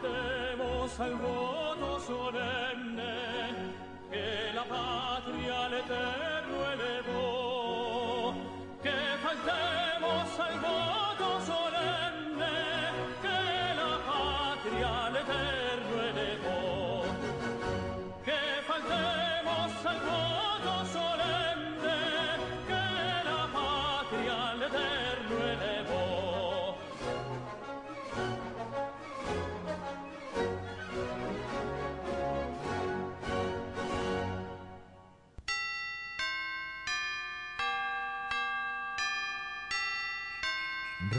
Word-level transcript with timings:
Que 0.00 0.06
faltemos 0.06 1.00
al 1.00 1.14
voto 1.16 2.00
solemne, 2.00 3.72
que 4.10 4.52
la 4.54 4.64
patria 4.64 5.66
al 5.66 5.74
eterno 5.74 6.72
elevó, 6.72 8.34
que 8.82 8.92
faltemos 9.22 9.97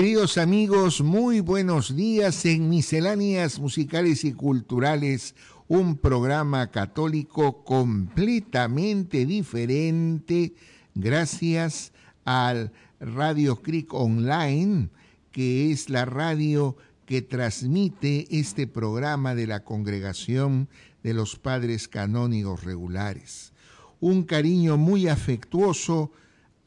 Queridos 0.00 0.38
amigos, 0.38 1.02
muy 1.02 1.40
buenos 1.40 1.94
días 1.94 2.46
en 2.46 2.70
Misceláneas 2.70 3.60
Musicales 3.60 4.24
y 4.24 4.32
Culturales, 4.32 5.34
un 5.68 5.98
programa 5.98 6.70
católico 6.70 7.64
completamente 7.64 9.26
diferente 9.26 10.54
gracias 10.94 11.92
al 12.24 12.72
Radio 12.98 13.56
Creek 13.56 13.92
Online, 13.92 14.88
que 15.32 15.70
es 15.70 15.90
la 15.90 16.06
radio 16.06 16.78
que 17.04 17.20
transmite 17.20 18.26
este 18.30 18.66
programa 18.66 19.34
de 19.34 19.46
la 19.46 19.64
Congregación 19.64 20.70
de 21.02 21.12
los 21.12 21.36
Padres 21.36 21.88
Canónigos 21.88 22.64
Regulares. 22.64 23.52
Un 24.00 24.22
cariño 24.22 24.78
muy 24.78 25.08
afectuoso 25.08 26.10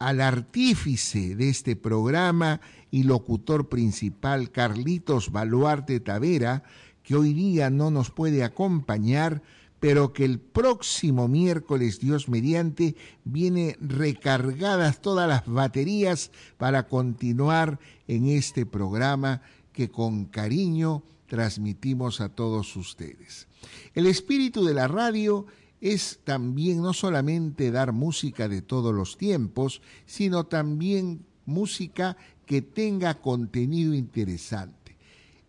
al 0.03 0.19
artífice 0.19 1.33
de 1.33 1.47
este 1.47 1.77
programa 1.77 2.59
y 2.91 3.03
locutor 3.03 3.69
principal 3.69 4.51
Carlitos 4.51 5.31
Baluarte 5.31 6.01
Tavera, 6.01 6.63
que 7.03 7.15
hoy 7.15 7.31
día 7.31 7.69
no 7.69 7.89
nos 7.89 8.11
puede 8.11 8.43
acompañar, 8.43 9.41
pero 9.79 10.11
que 10.11 10.25
el 10.25 10.39
próximo 10.39 11.29
miércoles, 11.29 12.01
Dios 12.01 12.27
mediante, 12.27 12.97
viene 13.23 13.77
recargadas 13.79 15.01
todas 15.01 15.29
las 15.29 15.45
baterías 15.45 16.31
para 16.57 16.89
continuar 16.89 17.79
en 18.09 18.27
este 18.27 18.65
programa 18.65 19.41
que 19.71 19.89
con 19.89 20.25
cariño 20.25 21.01
transmitimos 21.27 22.19
a 22.19 22.27
todos 22.27 22.75
ustedes. 22.75 23.47
El 23.93 24.07
espíritu 24.07 24.65
de 24.65 24.73
la 24.73 24.89
radio 24.89 25.45
es 25.83 26.21
también 26.23 26.81
no 26.81 26.93
solamente 26.93 27.69
dar 27.69 27.91
música 27.91 28.47
de 28.47 28.61
todos 28.61 28.95
los 28.95 29.17
tiempos, 29.17 29.81
sino 30.05 30.45
también 30.45 31.25
música 31.45 32.15
que 32.45 32.61
tenga 32.61 33.19
contenido 33.19 33.93
interesante. 33.93 34.95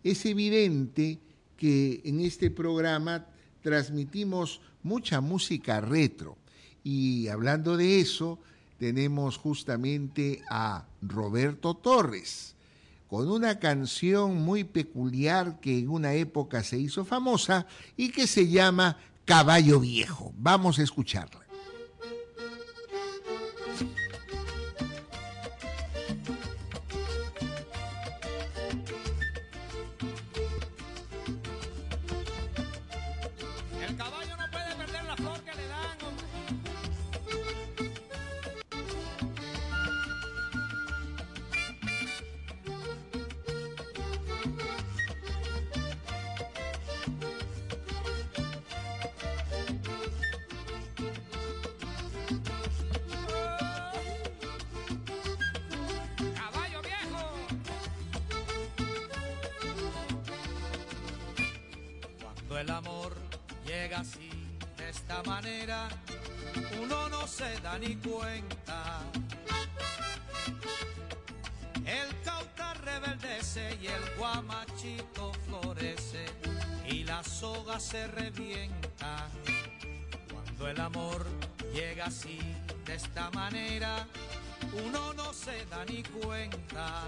Es 0.03 0.25
evidente 0.25 1.19
que 1.55 2.01
en 2.03 2.19
este 2.19 2.51
programa 2.51 3.27
transmitimos 3.61 4.59
mucha 4.83 5.21
música 5.21 5.79
retro 5.79 6.37
y 6.83 7.29
hablando 7.29 7.77
de 7.77 8.01
eso 8.01 8.37
tenemos 8.77 9.37
justamente 9.37 10.41
a 10.49 10.85
Roberto 11.01 11.75
Torres 11.75 12.55
con 13.07 13.31
una 13.31 13.57
canción 13.59 14.43
muy 14.43 14.65
peculiar 14.65 15.61
que 15.61 15.79
en 15.79 15.89
una 15.89 16.13
época 16.15 16.61
se 16.61 16.77
hizo 16.77 17.05
famosa 17.05 17.67
y 17.95 18.09
que 18.09 18.27
se 18.27 18.49
llama 18.49 18.97
Caballo 19.25 19.79
Viejo. 19.79 20.31
Vamos 20.37 20.79
a 20.79 20.83
escucharla. 20.83 21.44
Se 85.45 85.63
da 85.67 85.85
ni 85.85 86.01
cuenta. 86.01 87.03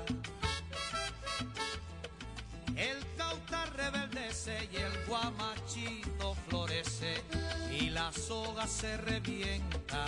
El 2.75 2.99
cauta 3.17 3.65
rebeldece 3.65 4.69
y 4.71 4.75
el 4.75 5.05
guamachito 5.07 6.35
florece 6.47 7.23
y 7.71 7.89
la 7.89 8.11
soga 8.11 8.67
se 8.67 8.95
revienta. 8.97 10.05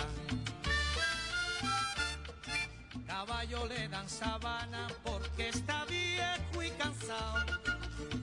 Caballo 3.04 3.66
le 3.66 3.88
dan 3.88 4.08
sabana 4.08 4.86
porque 5.02 5.48
está 5.48 5.84
viejo 5.86 6.62
y 6.62 6.70
cansado 6.70 7.60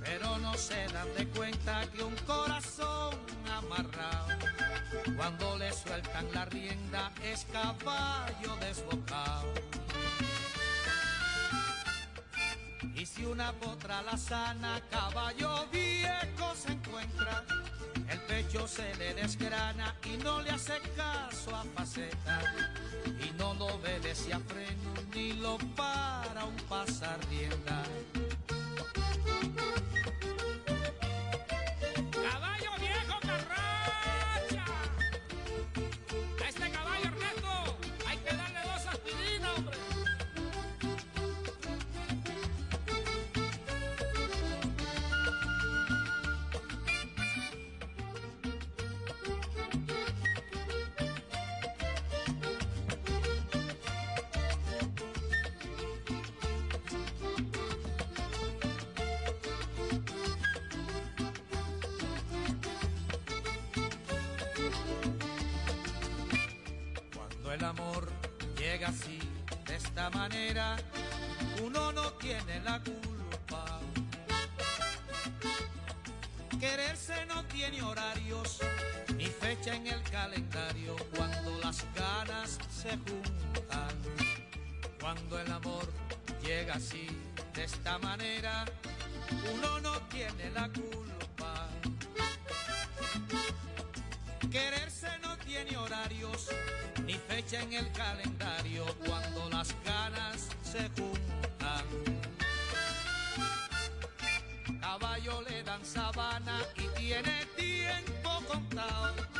pero 0.03 0.38
no 0.38 0.53
se 0.56 0.88
dan 0.88 1.07
de 1.18 1.27
cuenta 1.27 1.86
que 1.92 2.03
un 2.03 2.15
corazón 2.25 3.15
amarrado, 3.51 4.27
cuando 5.15 5.57
le 5.57 5.71
sueltan 5.71 6.27
la 6.33 6.45
rienda, 6.45 7.12
es 7.24 7.45
caballo 7.51 8.56
desbocado. 8.62 9.53
Y 12.95 13.06
si 13.06 13.25
una 13.25 13.51
potra 13.54 14.01
la 14.01 14.18
sana, 14.18 14.81
caballo 14.89 15.68
viejo 15.72 16.54
se 16.56 16.74
encuentra, 16.74 17.44
el 18.10 18.19
pecho 18.22 18.68
se 18.68 18.95
le 18.95 19.13
desgrana 19.13 19.95
y 20.04 20.18
no 20.24 20.42
le 20.42 20.50
hace 20.51 20.80
caso 20.95 21.56
a 21.56 21.63
faceta, 21.75 22.42
y 23.06 23.31
no 23.38 23.54
lo 23.54 23.66
obedece 23.68 24.34
a 24.34 24.39
freno 24.39 24.94
ni 25.13 25.34
lo 25.34 25.57
para 25.75 26.45
un 26.45 26.56
pasar 26.68 27.19
rienda. 27.30 27.84
Cuando 85.01 85.39
el 85.39 85.51
amor 85.51 85.91
llega 86.41 86.75
así, 86.75 87.08
de 87.53 87.65
esta 87.65 87.98
manera, 87.98 88.63
uno 89.53 89.79
no 89.82 90.00
tiene 90.03 90.50
la 90.51 90.70
culpa. 90.70 91.67
Quererse 94.50 95.10
no 95.22 95.38
tiene 95.39 95.75
horarios 95.75 96.48
ni 97.06 97.15
fecha 97.15 97.62
en 97.62 97.74
el 97.74 97.91
calendario 97.91 98.86
cuando 99.06 99.50
las 99.50 99.75
ganas 99.84 100.48
se 100.63 100.89
juntan. 100.89 101.86
Caballo 104.79 105.41
le 105.41 105.63
dan 105.63 105.84
sabana 105.86 106.62
y 106.77 106.88
tiene 107.00 107.46
tiempo 107.58 108.41
contado 108.48 109.37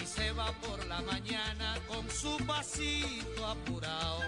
y 0.00 0.06
se 0.06 0.32
va 0.32 0.52
por 0.52 0.84
la 0.86 1.00
mañana 1.02 1.76
con 1.86 2.08
su 2.10 2.36
pasito 2.46 3.46
apurado 3.46 4.20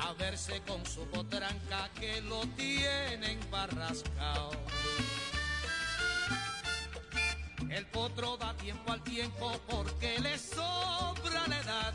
a 0.00 0.12
verse 0.14 0.60
con 0.66 0.84
su 0.86 1.06
potranca 1.06 1.90
que 1.98 2.20
lo 2.22 2.40
tienen 2.56 3.38
barrascao. 3.50 4.50
El 7.70 7.86
potro 7.86 8.36
da 8.36 8.54
tiempo 8.54 8.92
al 8.92 9.02
tiempo 9.02 9.52
porque 9.68 10.18
le 10.20 10.38
sobra 10.38 11.46
la 11.48 11.60
edad. 11.60 11.94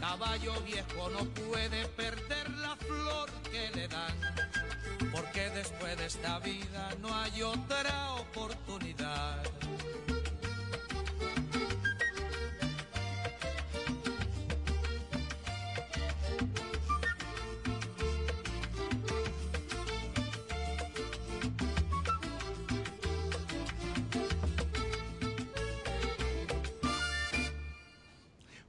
Caballo 0.00 0.54
viejo 0.62 1.10
no 1.10 1.24
puede 1.30 1.86
perder 1.88 2.50
la 2.50 2.76
flor 2.76 3.30
que 3.50 3.70
le 3.74 3.88
dan. 3.88 4.16
Porque 5.12 5.50
después 5.50 5.96
de 5.98 6.06
esta 6.06 6.38
vida 6.38 6.90
no 7.00 7.14
hay 7.14 7.42
otra 7.42 8.12
oportunidad. 8.14 9.42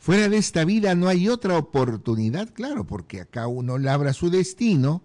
Fuera 0.08 0.30
de 0.30 0.38
esta 0.38 0.64
vida 0.64 0.96
no 0.96 1.10
hay 1.10 1.28
otra 1.28 1.58
oportunidad, 1.58 2.54
claro, 2.54 2.88
porque 2.88 3.20
acá 3.20 3.48
uno 3.48 3.78
labra 3.78 4.14
su 4.14 4.30
destino, 4.30 5.02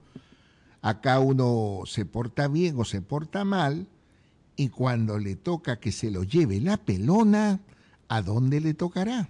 acá 0.80 1.18
uno 1.18 1.80
se 1.86 2.06
porta 2.06 2.46
bien 2.46 2.76
o 2.78 2.84
se 2.84 3.02
porta 3.02 3.42
mal, 3.42 3.88
y 4.54 4.68
cuando 4.68 5.18
le 5.18 5.34
toca 5.34 5.80
que 5.80 5.90
se 5.90 6.12
lo 6.12 6.22
lleve 6.22 6.60
la 6.60 6.76
pelona, 6.76 7.58
¿a 8.06 8.22
dónde 8.22 8.60
le 8.60 8.74
tocará? 8.74 9.28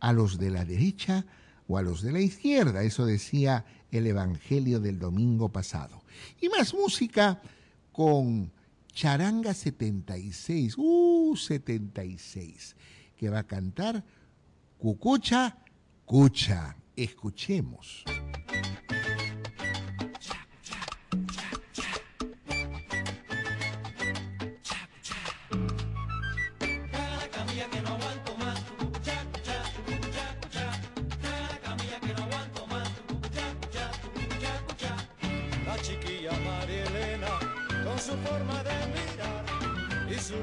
¿A 0.00 0.12
los 0.12 0.36
de 0.36 0.50
la 0.50 0.64
derecha 0.64 1.24
o 1.68 1.78
a 1.78 1.82
los 1.82 2.02
de 2.02 2.10
la 2.10 2.20
izquierda? 2.20 2.82
Eso 2.82 3.06
decía 3.06 3.64
el 3.92 4.08
Evangelio 4.08 4.80
del 4.80 4.98
domingo 4.98 5.48
pasado. 5.48 6.02
Y 6.40 6.48
más 6.48 6.74
música 6.74 7.40
con 7.92 8.50
Charanga 8.92 9.54
76, 9.54 10.74
uh, 10.76 11.36
76, 11.36 12.74
que 13.16 13.30
va 13.30 13.38
a 13.38 13.46
cantar 13.46 14.02
Cucucha, 14.84 15.56
Cucha. 16.04 16.76
Escuchemos. 16.94 18.04
su 40.24 40.34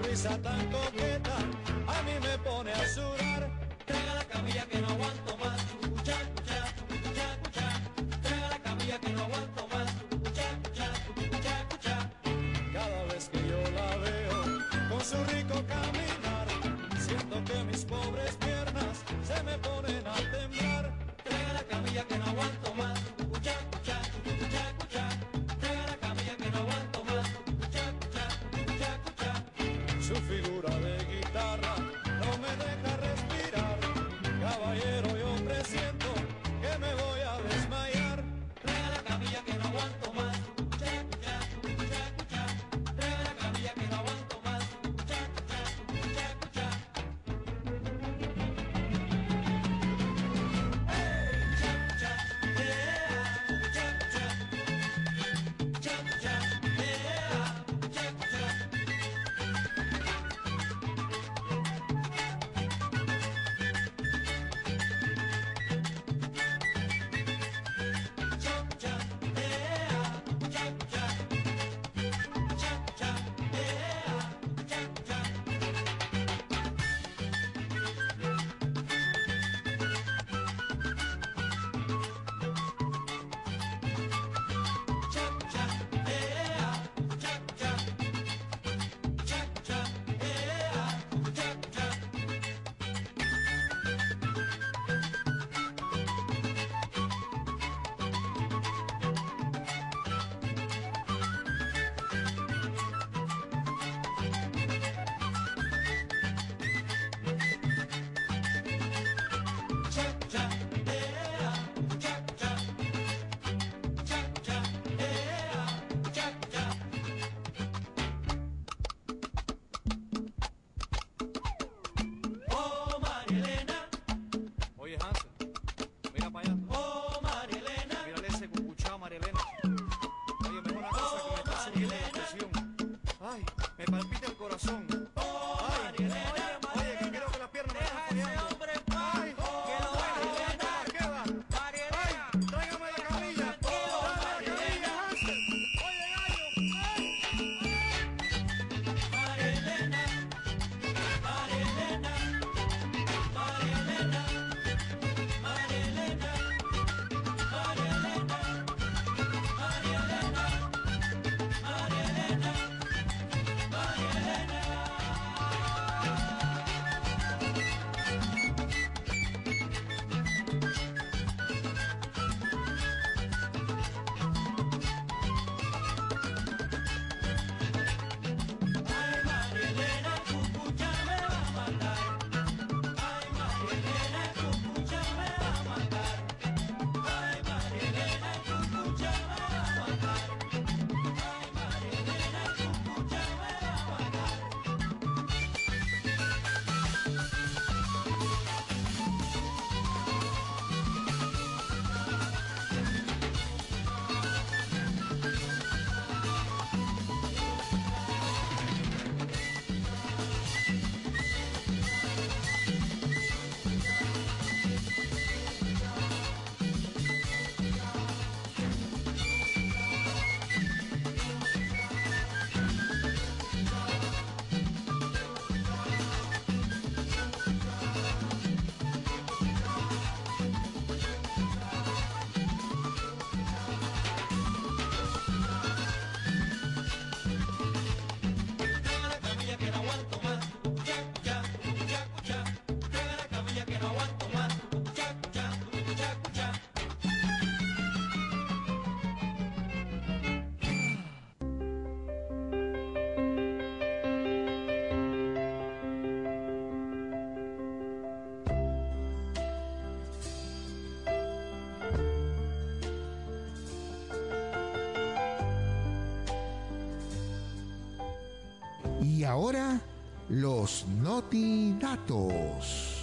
ahora, 269.31 269.81
los 270.29 270.85
notidatos. 270.87 272.97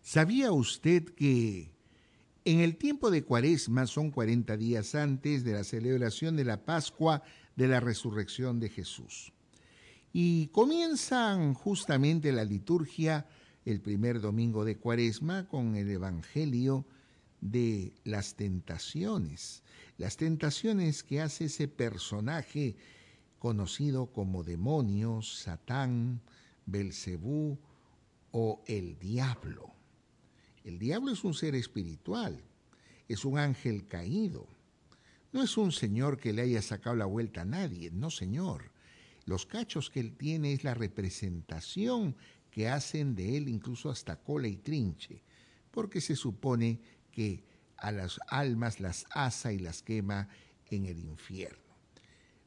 ¿Sabía 0.00 0.52
usted 0.52 1.04
que 1.04 1.72
en 2.44 2.60
el 2.60 2.76
tiempo 2.76 3.10
de 3.10 3.24
Cuaresma 3.24 3.86
son 3.86 4.10
40 4.10 4.56
días 4.56 4.94
antes 4.94 5.42
de 5.42 5.54
la 5.54 5.64
celebración 5.64 6.36
de 6.36 6.44
la 6.44 6.64
Pascua 6.64 7.22
de 7.56 7.66
la 7.66 7.80
Resurrección 7.80 8.60
de 8.60 8.68
Jesús? 8.68 9.32
Y 10.12 10.48
comienzan 10.48 11.54
justamente 11.54 12.30
la 12.30 12.44
liturgia 12.44 13.26
el 13.64 13.80
primer 13.80 14.20
domingo 14.20 14.64
de 14.64 14.76
Cuaresma 14.76 15.48
con 15.48 15.76
el 15.76 15.90
Evangelio 15.90 16.86
de 17.40 17.92
las 18.04 18.34
tentaciones, 18.36 19.62
las 19.98 20.16
tentaciones 20.16 21.02
que 21.02 21.20
hace 21.20 21.46
ese 21.46 21.68
personaje 21.68 22.76
conocido 23.38 24.12
como 24.12 24.44
demonio, 24.44 25.22
Satán, 25.22 26.20
Belcebú 26.66 27.58
o 28.30 28.62
el 28.66 28.98
diablo. 28.98 29.72
El 30.64 30.78
diablo 30.78 31.12
es 31.12 31.24
un 31.24 31.34
ser 31.34 31.56
espiritual, 31.56 32.44
es 33.08 33.24
un 33.24 33.38
ángel 33.38 33.86
caído. 33.86 34.46
No 35.32 35.42
es 35.42 35.56
un 35.56 35.72
señor 35.72 36.18
que 36.18 36.32
le 36.32 36.42
haya 36.42 36.62
sacado 36.62 36.94
la 36.94 37.06
vuelta 37.06 37.42
a 37.42 37.44
nadie, 37.44 37.90
no 37.90 38.10
señor. 38.10 38.70
Los 39.24 39.46
cachos 39.46 39.90
que 39.90 40.00
él 40.00 40.12
tiene 40.16 40.52
es 40.52 40.62
la 40.62 40.74
representación 40.74 42.16
que 42.52 42.68
hacen 42.68 43.16
de 43.16 43.38
él 43.38 43.48
incluso 43.48 43.90
hasta 43.90 44.16
cola 44.16 44.46
y 44.46 44.58
trinche, 44.58 45.22
porque 45.70 46.00
se 46.02 46.14
supone 46.14 46.78
que 47.10 47.42
a 47.78 47.90
las 47.90 48.20
almas 48.28 48.78
las 48.78 49.06
asa 49.10 49.52
y 49.52 49.58
las 49.58 49.82
quema 49.82 50.28
en 50.70 50.84
el 50.84 51.00
infierno. 51.00 51.58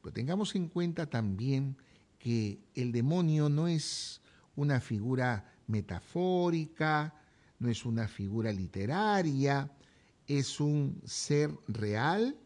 Pero 0.02 0.14
tengamos 0.14 0.56
en 0.56 0.70
cuenta 0.70 1.08
también 1.08 1.76
que 2.20 2.60
el 2.76 2.92
demonio 2.92 3.50
no 3.50 3.68
es 3.68 4.22
una 4.56 4.80
figura 4.80 5.52
metafórica, 5.68 7.16
no 7.58 7.68
es 7.68 7.84
una 7.84 8.08
figura 8.08 8.52
literaria, 8.52 9.72
es 10.28 10.60
un 10.60 11.02
ser 11.04 11.50
real, 11.68 12.38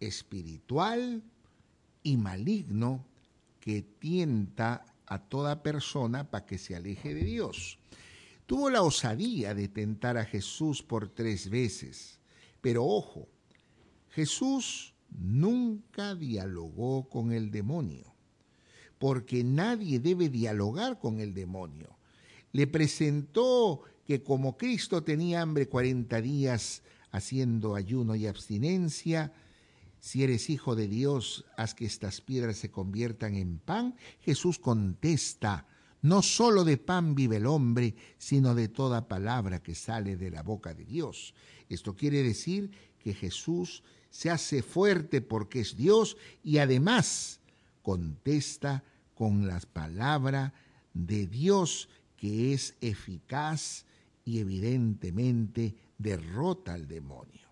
espiritual 0.00 1.22
y 2.02 2.16
maligno 2.16 3.06
que 3.60 3.82
tienta 3.82 4.84
a 5.06 5.18
toda 5.18 5.62
persona 5.62 6.30
para 6.30 6.46
que 6.46 6.58
se 6.58 6.74
aleje 6.76 7.14
de 7.14 7.24
Dios. 7.24 7.78
Tuvo 8.46 8.70
la 8.70 8.82
osadía 8.82 9.54
de 9.54 9.68
tentar 9.68 10.16
a 10.16 10.24
Jesús 10.24 10.82
por 10.82 11.08
tres 11.08 11.50
veces, 11.50 12.20
pero 12.60 12.84
ojo, 12.84 13.28
Jesús 14.10 14.94
nunca 15.10 16.14
dialogó 16.14 17.08
con 17.08 17.32
el 17.32 17.50
demonio, 17.50 18.14
porque 18.98 19.44
nadie 19.44 19.98
debe 20.00 20.28
dialogar 20.28 20.98
con 20.98 21.20
el 21.20 21.34
demonio. 21.34 21.96
Le 22.52 22.66
presentó 22.66 23.82
que 24.06 24.22
como 24.22 24.56
Cristo 24.56 25.02
tenía 25.02 25.42
hambre 25.42 25.68
40 25.68 26.20
días 26.20 26.82
haciendo 27.10 27.74
ayuno 27.74 28.14
y 28.14 28.26
abstinencia, 28.26 29.32
si 30.00 30.22
eres 30.22 30.50
hijo 30.50 30.76
de 30.76 30.88
Dios, 30.88 31.44
haz 31.56 31.74
que 31.74 31.86
estas 31.86 32.20
piedras 32.20 32.56
se 32.56 32.70
conviertan 32.70 33.34
en 33.34 33.58
pan. 33.58 33.96
Jesús 34.20 34.58
contesta, 34.58 35.66
no 36.02 36.22
solo 36.22 36.64
de 36.64 36.76
pan 36.76 37.14
vive 37.14 37.36
el 37.38 37.46
hombre, 37.46 37.94
sino 38.18 38.54
de 38.54 38.68
toda 38.68 39.08
palabra 39.08 39.62
que 39.62 39.74
sale 39.74 40.16
de 40.16 40.30
la 40.30 40.42
boca 40.42 40.74
de 40.74 40.84
Dios. 40.84 41.34
Esto 41.68 41.96
quiere 41.96 42.22
decir 42.22 42.70
que 42.98 43.14
Jesús 43.14 43.82
se 44.10 44.30
hace 44.30 44.62
fuerte 44.62 45.20
porque 45.20 45.60
es 45.60 45.76
Dios 45.76 46.16
y 46.42 46.58
además 46.58 47.40
contesta 47.82 48.84
con 49.14 49.46
la 49.46 49.60
palabra 49.60 50.54
de 50.94 51.26
Dios 51.26 51.88
que 52.16 52.52
es 52.52 52.74
eficaz 52.80 53.84
y 54.24 54.38
evidentemente 54.38 55.74
derrota 55.98 56.74
al 56.74 56.88
demonio. 56.88 57.45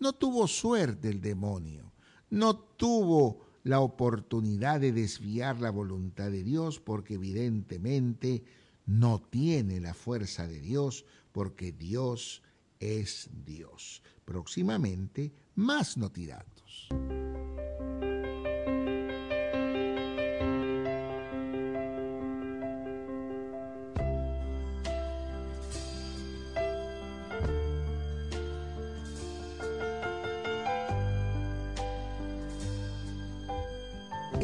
No 0.00 0.14
tuvo 0.14 0.48
suerte 0.48 1.08
el 1.08 1.20
demonio, 1.20 1.92
no 2.30 2.58
tuvo 2.58 3.46
la 3.64 3.80
oportunidad 3.80 4.80
de 4.80 4.92
desviar 4.92 5.60
la 5.60 5.70
voluntad 5.70 6.30
de 6.30 6.42
Dios 6.42 6.80
porque 6.80 7.14
evidentemente 7.14 8.42
no 8.86 9.20
tiene 9.20 9.78
la 9.78 9.92
fuerza 9.92 10.46
de 10.46 10.60
Dios 10.60 11.04
porque 11.32 11.70
Dios 11.70 12.42
es 12.78 13.28
Dios. 13.44 14.02
Próximamente, 14.24 15.34
más 15.54 15.98
notiratos. 15.98 16.88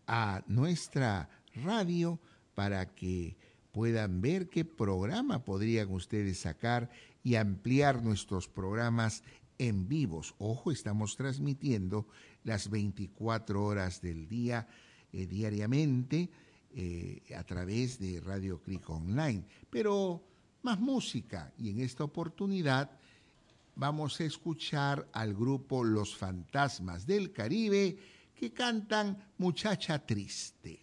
a 0.06 0.42
nuestra 0.48 1.28
radio 1.54 2.18
para 2.54 2.94
que 2.94 3.36
puedan 3.72 4.20
ver 4.20 4.48
qué 4.48 4.64
programa 4.64 5.44
podrían 5.44 5.92
ustedes 5.92 6.40
sacar 6.40 6.90
y 7.22 7.34
ampliar 7.36 8.02
nuestros 8.02 8.48
programas 8.48 9.22
en 9.58 9.88
vivos. 9.88 10.34
Ojo, 10.38 10.72
estamos 10.72 11.16
transmitiendo 11.16 12.06
las 12.44 12.70
24 12.70 13.62
horas 13.62 14.00
del 14.00 14.26
día 14.26 14.66
eh, 15.12 15.26
diariamente 15.26 16.30
eh, 16.74 17.22
a 17.36 17.44
través 17.44 17.98
de 17.98 18.20
Radio 18.20 18.60
Click 18.62 18.88
Online. 18.88 19.44
Pero 19.68 20.24
más 20.62 20.78
música 20.78 21.52
y 21.58 21.70
en 21.70 21.80
esta 21.80 22.04
oportunidad 22.04 22.90
vamos 23.76 24.20
a 24.20 24.24
escuchar 24.24 25.08
al 25.12 25.34
grupo 25.34 25.84
Los 25.84 26.16
Fantasmas 26.16 27.06
del 27.06 27.32
Caribe 27.32 27.96
que 28.34 28.52
cantan 28.52 29.18
Muchacha 29.38 29.98
Triste. 29.98 30.80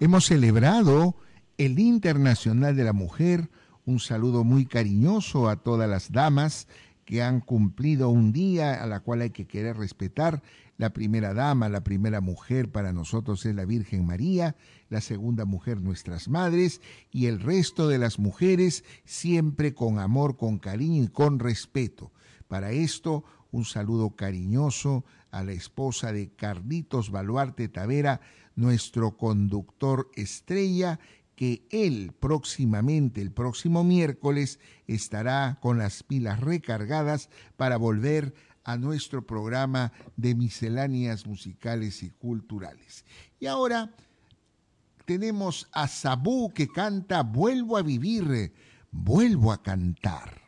Hemos 0.00 0.26
celebrado 0.26 1.14
el 1.56 1.78
Internacional 1.78 2.74
de 2.74 2.82
la 2.82 2.92
Mujer. 2.92 3.48
Un 3.86 4.00
saludo 4.00 4.42
muy 4.42 4.66
cariñoso 4.66 5.48
a 5.48 5.56
todas 5.56 5.88
las 5.88 6.10
damas 6.10 6.66
que 7.04 7.22
han 7.22 7.40
cumplido 7.40 8.08
un 8.08 8.32
día 8.32 8.82
a 8.82 8.86
la 8.86 9.00
cual 9.00 9.20
hay 9.20 9.30
que 9.30 9.46
querer 9.46 9.76
respetar. 9.76 10.42
La 10.78 10.92
primera 10.92 11.32
dama, 11.32 11.68
la 11.68 11.84
primera 11.84 12.20
mujer 12.20 12.72
para 12.72 12.92
nosotros 12.92 13.46
es 13.46 13.54
la 13.54 13.66
Virgen 13.66 14.04
María, 14.04 14.56
la 14.88 15.00
segunda 15.00 15.44
mujer 15.44 15.80
nuestras 15.80 16.28
madres 16.28 16.80
y 17.12 17.26
el 17.26 17.38
resto 17.38 17.86
de 17.88 17.98
las 17.98 18.18
mujeres 18.18 18.82
siempre 19.04 19.74
con 19.74 20.00
amor, 20.00 20.36
con 20.36 20.58
cariño 20.58 21.04
y 21.04 21.08
con 21.08 21.38
respeto. 21.38 22.10
Para 22.48 22.72
esto, 22.72 23.22
un 23.52 23.64
saludo 23.64 24.10
cariñoso 24.16 25.04
a 25.30 25.44
la 25.44 25.52
esposa 25.52 26.12
de 26.12 26.30
Carlitos 26.30 27.12
Baluarte 27.12 27.68
Tavera, 27.68 28.20
nuestro 28.56 29.16
conductor 29.16 30.10
estrella, 30.14 30.98
que 31.36 31.66
él 31.70 32.12
próximamente, 32.18 33.20
el 33.20 33.32
próximo 33.32 33.82
miércoles, 33.82 34.60
estará 34.86 35.58
con 35.60 35.78
las 35.78 36.02
pilas 36.02 36.40
recargadas 36.40 37.28
para 37.56 37.76
volver 37.76 38.34
a 38.62 38.76
nuestro 38.76 39.26
programa 39.26 39.92
de 40.16 40.34
misceláneas 40.34 41.26
musicales 41.26 42.02
y 42.02 42.10
culturales. 42.10 43.04
Y 43.40 43.46
ahora 43.46 43.94
tenemos 45.04 45.68
a 45.72 45.86
Sabú 45.88 46.52
que 46.54 46.68
canta 46.68 47.22
Vuelvo 47.22 47.76
a 47.76 47.82
vivir, 47.82 48.52
vuelvo 48.90 49.52
a 49.52 49.62
cantar. 49.62 50.43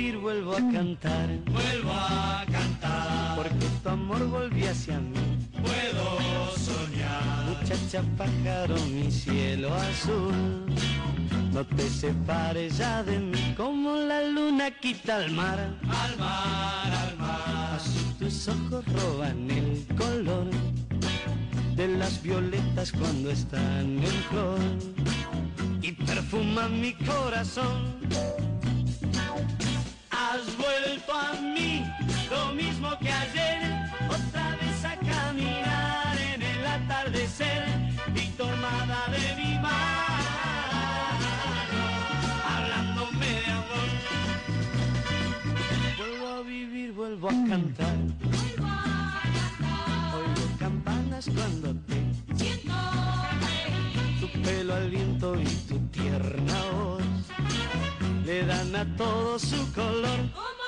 Vivir, 0.00 0.18
vuelvo 0.18 0.52
a 0.52 0.72
cantar, 0.72 1.28
Vuelvo 1.46 1.92
a 1.92 2.44
cantar, 2.50 3.36
porque 3.36 3.66
tu 3.82 3.88
amor 3.88 4.26
volvió 4.26 4.70
hacia 4.70 4.98
mí. 4.98 5.14
puedo 5.52 6.56
soñar. 6.56 7.44
Muchacha 7.48 8.02
pájaro, 8.16 8.76
mi 8.86 9.10
cielo 9.10 9.74
azul, 9.74 10.66
no 11.52 11.64
te 11.64 11.88
separes 11.88 12.78
ya 12.78 13.02
de 13.02 13.18
mí, 13.18 13.54
como 13.56 13.94
la 13.96 14.22
luna 14.22 14.70
quita 14.70 15.16
al 15.16 15.30
mar. 15.32 15.58
Al 15.82 16.16
mar, 16.18 16.92
al 17.04 17.16
mar, 17.18 17.74
Así 17.76 18.14
tus 18.18 18.48
ojos 18.48 18.84
roban 18.86 19.50
el 19.50 19.86
color 19.96 20.48
de 21.76 21.88
las 21.88 22.22
violetas 22.22 22.92
cuando 22.92 23.30
están 23.30 23.98
en 23.98 24.16
flor 24.28 24.60
y 25.82 25.92
perfuman 25.92 26.80
mi 26.80 26.92
corazón. 26.94 28.49
A 31.30 31.40
mí, 31.40 31.84
lo 32.30 32.52
mismo 32.54 32.88
que 32.98 33.12
ayer, 33.12 33.86
otra 34.08 34.56
vez 34.56 34.84
a 34.84 34.96
caminar 34.96 36.18
en 36.18 36.42
el 36.42 36.66
atardecer 36.66 37.64
y 38.14 38.26
tomada 38.36 39.06
de 39.08 39.36
mi 39.36 39.54
mano, 39.58 41.28
hablándome 42.52 43.26
de 43.26 43.50
amor. 43.60 43.90
Vuelvo 45.98 46.28
a 46.28 46.42
vivir, 46.42 46.92
vuelvo 46.92 47.28
a 47.28 47.48
cantar. 47.48 47.96
Oigo 50.16 50.44
campanas 50.58 51.26
cuando 51.32 51.74
te 51.86 52.00
tu 54.20 54.28
pelo 54.42 54.74
al 54.74 54.90
viento 54.90 55.40
y 55.40 55.44
tu 55.68 55.78
tierna 55.88 56.62
voz 56.72 57.02
le 58.24 58.44
dan 58.46 58.74
a 58.76 58.84
todo 58.96 59.38
su 59.38 59.72
color. 59.72 60.59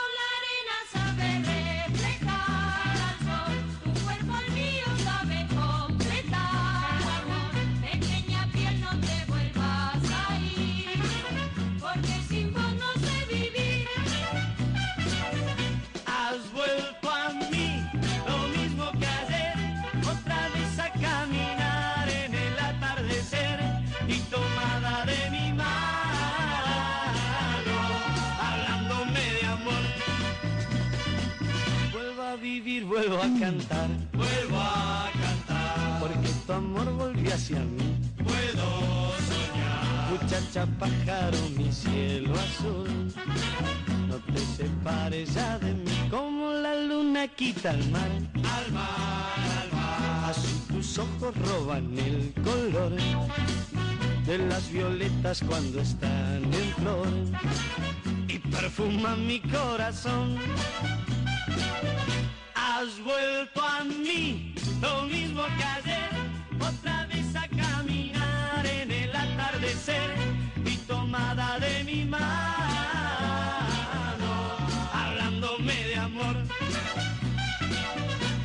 Cantar, 33.01 33.89
vuelvo 34.13 34.59
a 34.61 35.11
cantar. 35.13 36.01
porque 36.01 36.29
tu 36.47 36.53
amor 36.53 36.93
volvió 36.93 37.35
hacia 37.35 37.61
mí. 37.61 37.97
Puedo 38.19 39.13
soñar. 39.29 40.11
Muchacha 40.11 40.67
pájaro, 40.79 41.39
mi 41.57 41.73
cielo 41.73 42.35
azul, 42.35 43.13
no 44.09 44.17
te 44.17 44.39
separes 44.39 45.35
ya 45.35 45.59
de 45.59 45.73
mí 45.73 46.09
como 46.11 46.53
la 46.53 46.75
luna 46.75 47.29
quita 47.29 47.71
el 47.71 47.91
mar. 47.91 48.11
Al 48.35 48.73
mar, 48.73 49.39
al 49.63 49.73
mar. 49.73 50.31
Así 50.31 50.63
tus 50.69 50.99
ojos 50.99 51.35
roban 51.49 51.99
el 51.99 52.35
color 52.45 52.93
de 54.27 54.39
las 54.39 54.71
violetas 54.71 55.43
cuando 55.47 55.81
están 55.81 56.45
en 56.45 56.75
flor 56.77 57.09
y 58.29 58.39
perfuman 58.39 59.27
mi 59.27 59.41
corazón. 59.41 60.39
Has 62.83 62.99
vuelto 63.05 63.63
a 63.63 63.85
mí, 63.85 64.57
lo 64.81 65.03
mismo 65.05 65.43
que 65.57 65.63
ayer, 65.63 66.11
otra 66.59 67.07
vez 67.07 67.37
a 67.37 67.47
caminar 67.47 68.67
en 68.67 68.91
el 68.91 69.15
atardecer 69.15 70.11
y 70.65 70.77
tomada 70.79 71.61
de 71.61 71.85
mi 71.85 72.05
mano, 72.05 72.25
hablándome 74.93 75.75
de 75.75 75.95
amor. 75.95 76.35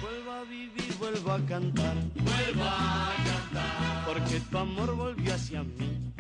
Vuelvo 0.02 0.32
a 0.32 0.44
vivir, 0.44 0.94
vuelvo 1.00 1.32
a 1.32 1.40
cantar, 1.48 1.96
Vuelvo 2.14 2.64
a 2.64 3.14
cantar. 3.26 4.06
porque 4.06 4.40
tu 4.52 4.58
amor 4.60 4.96
volvió 4.96 5.34
hacia 5.34 5.64
mí. 5.64 6.14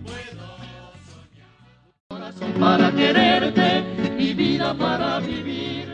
Corazón 2.07 2.51
para 2.59 2.91
quererte 2.91 3.83
y 4.17 4.33
vida 4.33 4.73
para 4.73 5.19
vivirla. 5.19 5.86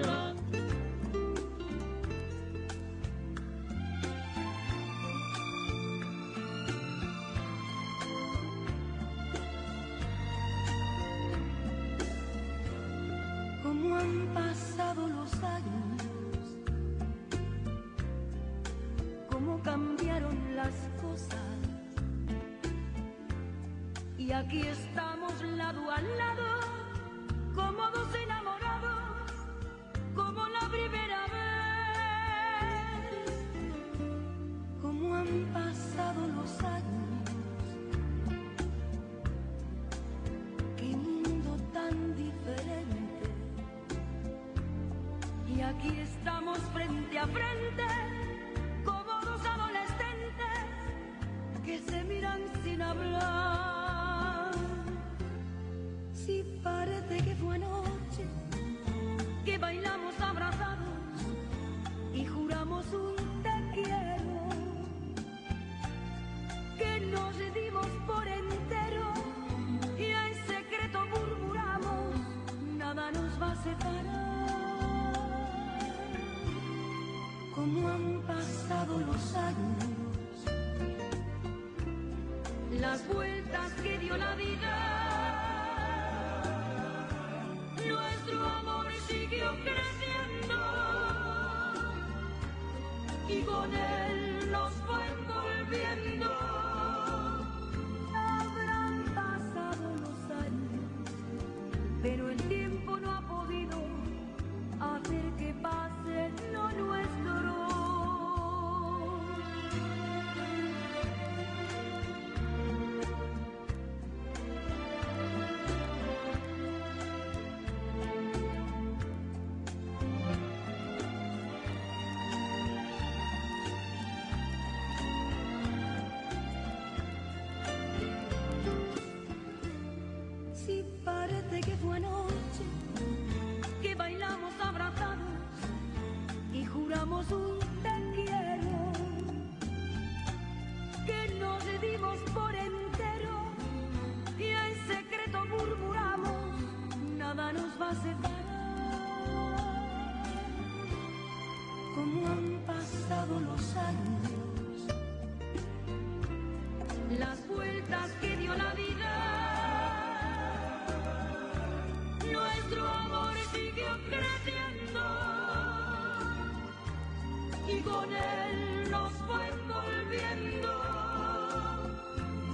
Con 167.84 168.12
él 168.14 168.92
nos 168.92 169.12
fue 169.12 169.50
envolviendo. 169.50 170.72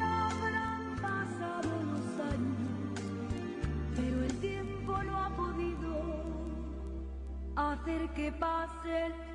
Habrán 0.01 0.95
pasado 1.01 1.69
los 1.91 2.05
años, 2.33 3.01
pero 3.95 4.23
el 4.23 4.39
tiempo 4.39 5.03
no 5.03 5.17
ha 5.17 5.29
podido 5.35 5.91
hacer 7.55 8.09
que 8.09 8.31
pase 8.31 9.09
lo 9.09 9.28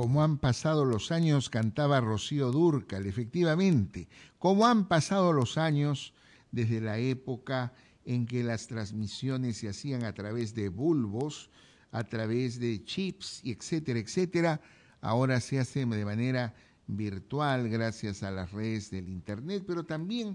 Como 0.00 0.24
han 0.24 0.38
pasado 0.38 0.86
los 0.86 1.12
años, 1.12 1.50
cantaba 1.50 2.00
Rocío 2.00 2.50
Dúrcal, 2.50 3.04
efectivamente. 3.04 4.08
Como 4.38 4.66
han 4.66 4.88
pasado 4.88 5.34
los 5.34 5.58
años 5.58 6.14
desde 6.52 6.80
la 6.80 6.96
época 6.96 7.74
en 8.06 8.24
que 8.24 8.42
las 8.42 8.66
transmisiones 8.66 9.58
se 9.58 9.68
hacían 9.68 10.04
a 10.04 10.14
través 10.14 10.54
de 10.54 10.70
bulbos, 10.70 11.50
a 11.92 12.02
través 12.04 12.58
de 12.58 12.82
chips, 12.82 13.42
etcétera, 13.44 13.98
etcétera. 13.98 14.62
Ahora 15.02 15.38
se 15.38 15.58
hace 15.58 15.84
de 15.84 16.04
manera 16.06 16.54
virtual 16.86 17.68
gracias 17.68 18.22
a 18.22 18.30
las 18.30 18.52
redes 18.52 18.90
del 18.90 19.06
Internet, 19.06 19.64
pero 19.66 19.84
también 19.84 20.34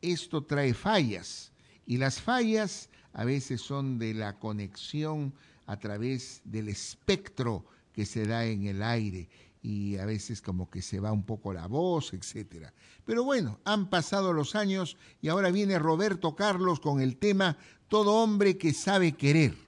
esto 0.00 0.44
trae 0.44 0.72
fallas. 0.72 1.52
Y 1.84 1.98
las 1.98 2.22
fallas 2.22 2.88
a 3.12 3.26
veces 3.26 3.60
son 3.60 3.98
de 3.98 4.14
la 4.14 4.38
conexión 4.38 5.34
a 5.66 5.78
través 5.78 6.40
del 6.46 6.70
espectro 6.70 7.66
que 7.92 8.06
se 8.06 8.26
da 8.26 8.46
en 8.46 8.66
el 8.66 8.82
aire 8.82 9.28
y 9.62 9.96
a 9.98 10.06
veces 10.06 10.40
como 10.40 10.70
que 10.70 10.82
se 10.82 11.00
va 11.00 11.12
un 11.12 11.24
poco 11.24 11.52
la 11.52 11.66
voz, 11.66 12.12
etcétera. 12.14 12.72
Pero 13.04 13.24
bueno, 13.24 13.60
han 13.64 13.90
pasado 13.90 14.32
los 14.32 14.54
años 14.54 14.96
y 15.20 15.28
ahora 15.28 15.50
viene 15.50 15.78
Roberto 15.78 16.36
Carlos 16.36 16.80
con 16.80 17.00
el 17.00 17.16
tema 17.16 17.58
Todo 17.88 18.14
hombre 18.14 18.56
que 18.56 18.72
sabe 18.72 19.12
querer. 19.12 19.67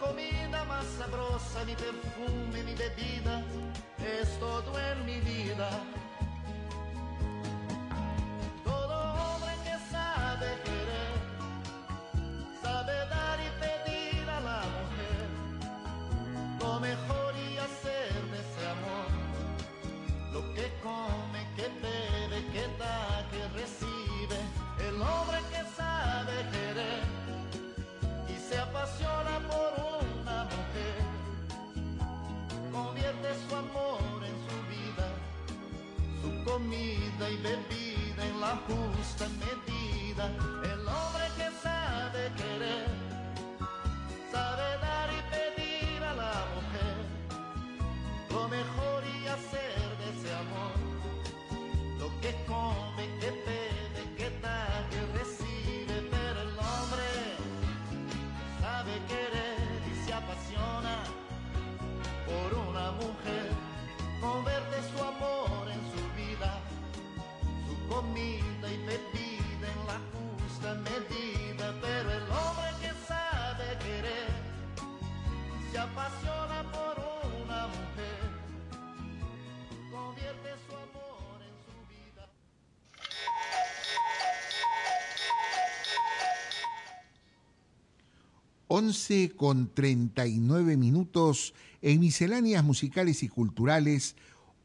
Comida 0.00 0.64
más 0.64 0.84
sabrosa, 0.98 1.64
mi 1.64 1.74
perfume, 1.74 2.62
mi 2.64 2.74
bebida, 2.74 3.42
es 3.98 4.38
todo 4.38 4.72
en 4.78 5.06
mi 5.06 5.20
vida. 5.20 5.70
Todo 8.64 9.14
hombre 9.14 9.54
que 9.64 9.76
sabe 9.90 10.48
querer, 10.64 11.14
sabe 12.62 12.92
dar 13.08 13.38
y 13.40 13.50
pedir 13.60 14.30
a 14.30 14.40
la 14.40 14.60
mujer 14.74 15.28
lo 16.60 16.80
mejor 16.80 17.21
su 33.52 33.58
amor 33.58 34.24
en 34.24 34.36
su 34.48 34.56
vida, 34.72 35.08
su 36.22 36.44
comida 36.44 37.28
y 37.28 37.36
bebida 37.36 38.26
en 38.26 38.40
la 38.40 38.56
justa 38.66 39.26
medida. 39.44 40.26
El 40.64 40.80
hombre 40.88 41.26
que 41.36 41.50
sabe 41.62 42.32
querer, 42.40 42.88
sabe 44.32 44.78
dar 44.80 45.10
y 45.12 45.20
pedir 45.34 46.02
a 46.02 46.14
la 46.14 46.34
mujer 46.54 46.96
lo 48.30 48.48
mejor 48.48 49.04
y 49.16 49.26
hacer 49.26 49.76
de 49.98 50.06
ese 50.14 50.34
amor 50.34 50.72
lo 51.98 52.08
que 52.22 52.32
come, 52.46 53.04
que 53.20 53.41
mujer, 63.04 63.48
convierte 64.20 64.76
su 64.90 65.02
amor 65.02 65.61
11 88.74 89.32
con 89.36 89.74
39 89.74 90.78
minutos 90.78 91.52
en 91.82 92.00
misceláneas 92.00 92.64
musicales 92.64 93.22
y 93.22 93.28
culturales, 93.28 94.16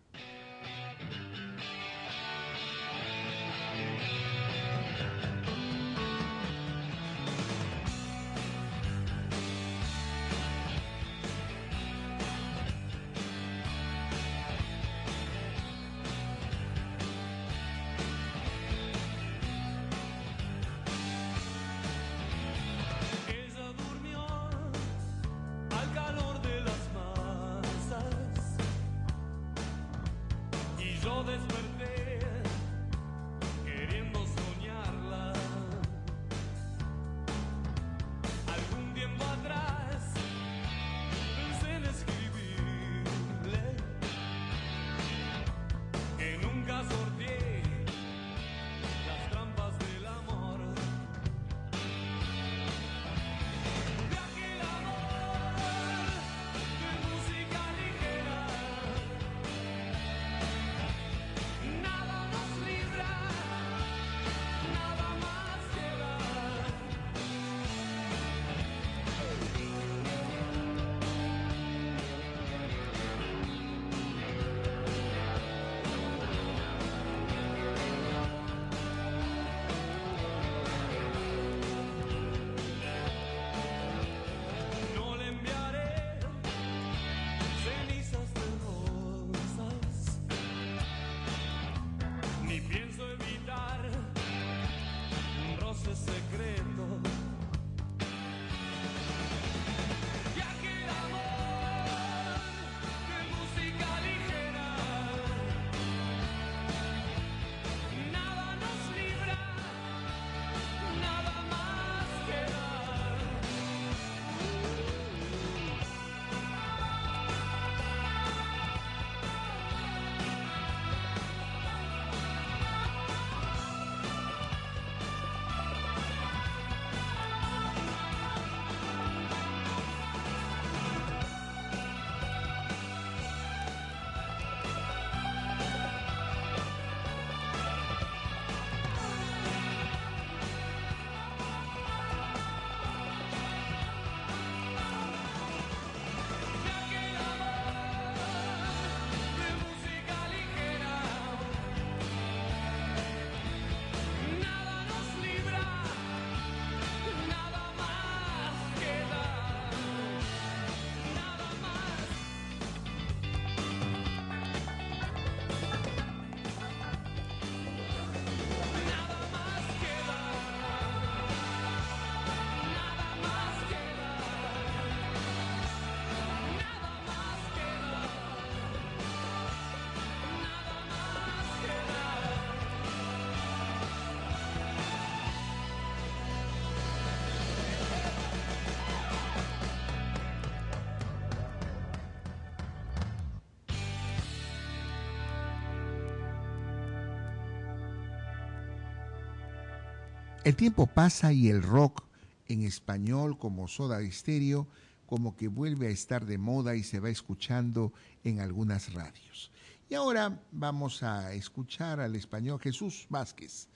El 200.46 200.56
tiempo 200.56 200.86
pasa 200.86 201.34
y 201.34 201.48
el 201.48 201.64
rock 201.64 202.04
en 202.48 202.62
español 202.62 203.40
como 203.40 203.68
soda 203.68 204.00
estéreo 204.02 204.68
como 205.08 205.36
que 205.36 205.48
vuelve 205.48 205.88
a 205.88 205.90
estar 205.90 206.24
de 206.24 206.38
moda 206.38 206.76
y 206.76 206.84
se 206.84 207.00
va 207.00 207.10
escuchando 207.10 207.92
en 208.24 208.40
algunas 208.40 208.94
radios. 208.94 209.52
Y 209.90 209.96
ahora 209.96 210.40
vamos 210.52 211.02
a 211.02 211.34
escuchar 211.34 212.00
al 212.00 212.16
español 212.16 212.60
Jesús 212.60 213.08
Vázquez. 213.10 213.70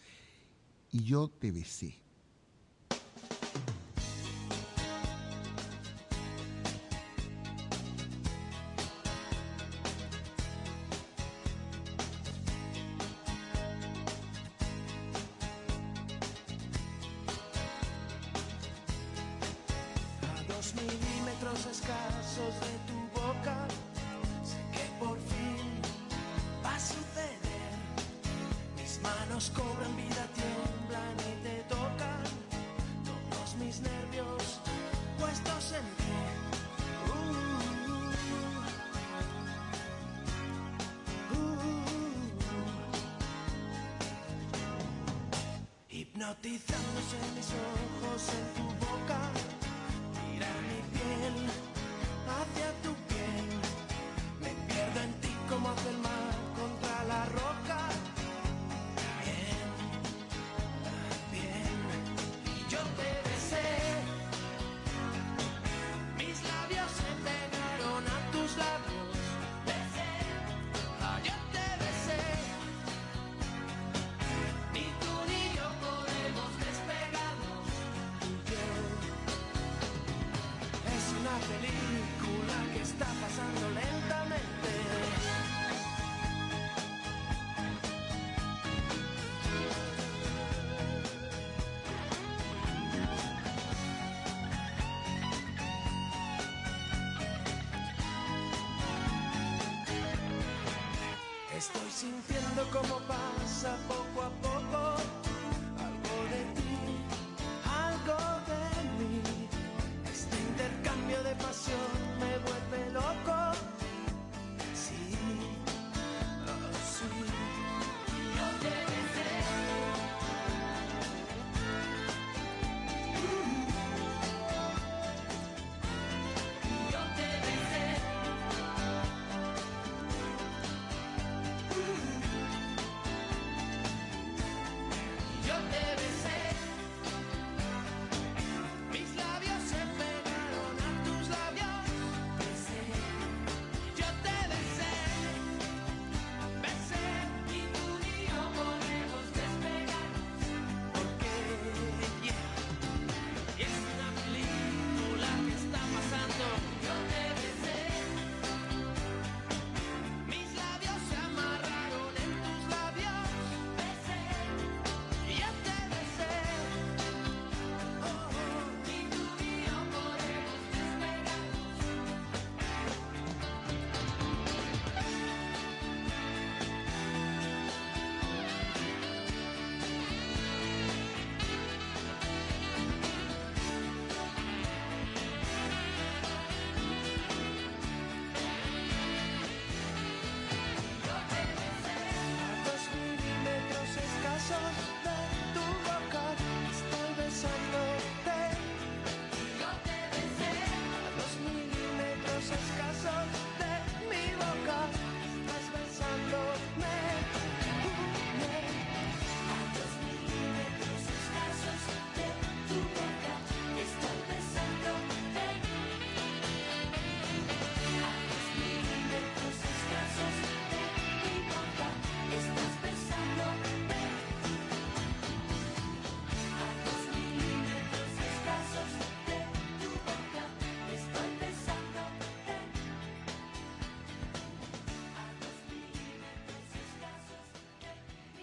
Y 0.91 1.03
yo 1.05 1.27
te 1.27 1.51
besé. 1.51 1.95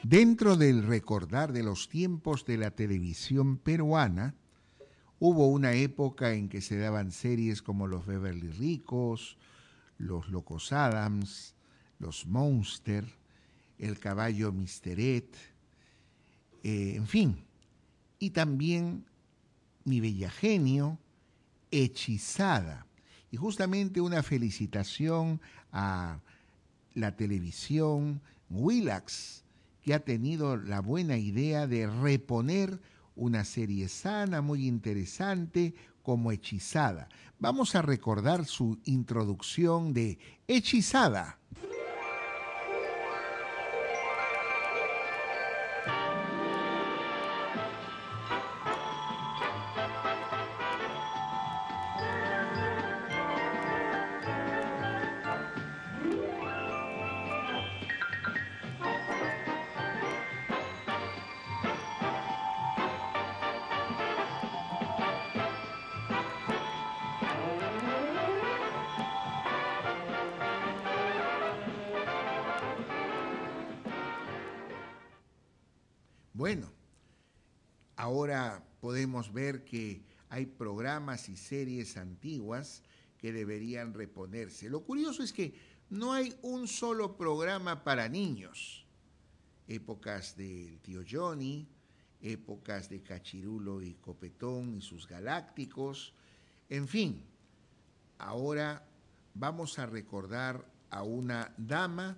Dentro 0.08 0.56
del 0.56 0.84
recordar 0.84 1.52
de 1.52 1.64
los 1.64 1.88
tiempos 1.88 2.44
de 2.44 2.58
la 2.58 2.70
televisión 2.70 3.58
peruana, 3.58 4.36
hubo 5.18 5.48
una 5.48 5.72
época 5.72 6.32
en 6.34 6.48
que 6.48 6.60
se 6.60 6.78
daban 6.78 7.10
series 7.10 7.60
como 7.60 7.88
Los 7.88 8.06
Beverly 8.06 8.50
Ricos, 8.50 9.36
Los 9.98 10.28
Locos 10.28 10.72
Adams, 10.72 11.56
Los 11.98 12.24
Monster, 12.24 13.04
El 13.80 13.98
Caballo 13.98 14.52
Misteret, 14.52 15.36
eh, 16.62 16.94
en 16.94 17.08
fin, 17.08 17.44
y 18.20 18.30
también 18.30 19.06
Mi 19.82 20.00
Bella 20.00 20.30
Genio, 20.30 21.00
Hechizada. 21.72 22.86
Y 23.32 23.38
justamente 23.38 24.00
una 24.00 24.22
felicitación 24.22 25.40
a 25.72 26.20
la 26.94 27.16
televisión 27.16 28.22
Willax, 28.50 29.42
que 29.86 29.94
ha 29.94 30.00
tenido 30.00 30.56
la 30.56 30.80
buena 30.80 31.16
idea 31.16 31.68
de 31.68 31.86
reponer 31.86 32.80
una 33.14 33.44
serie 33.44 33.88
sana, 33.88 34.42
muy 34.42 34.66
interesante, 34.66 35.76
como 36.02 36.32
Hechizada. 36.32 37.08
Vamos 37.38 37.76
a 37.76 37.82
recordar 37.82 38.46
su 38.46 38.80
introducción 38.82 39.94
de 39.94 40.18
Hechizada. 40.48 41.38
Que 79.66 80.02
hay 80.30 80.46
programas 80.46 81.28
y 81.28 81.36
series 81.36 81.98
antiguas 81.98 82.82
que 83.18 83.32
deberían 83.32 83.92
reponerse. 83.92 84.70
Lo 84.70 84.82
curioso 84.84 85.22
es 85.22 85.32
que 85.32 85.54
no 85.90 86.14
hay 86.14 86.34
un 86.42 86.66
solo 86.66 87.16
programa 87.16 87.84
para 87.84 88.08
niños. 88.08 88.86
Épocas 89.68 90.36
del 90.36 90.80
tío 90.80 91.02
Johnny, 91.08 91.68
épocas 92.20 92.88
de 92.88 93.02
Cachirulo 93.02 93.82
y 93.82 93.94
Copetón 93.94 94.74
y 94.74 94.80
sus 94.80 95.06
galácticos, 95.06 96.14
en 96.68 96.88
fin. 96.88 97.22
Ahora 98.18 98.88
vamos 99.34 99.78
a 99.78 99.86
recordar 99.86 100.64
a 100.90 101.02
una 101.02 101.54
dama 101.58 102.16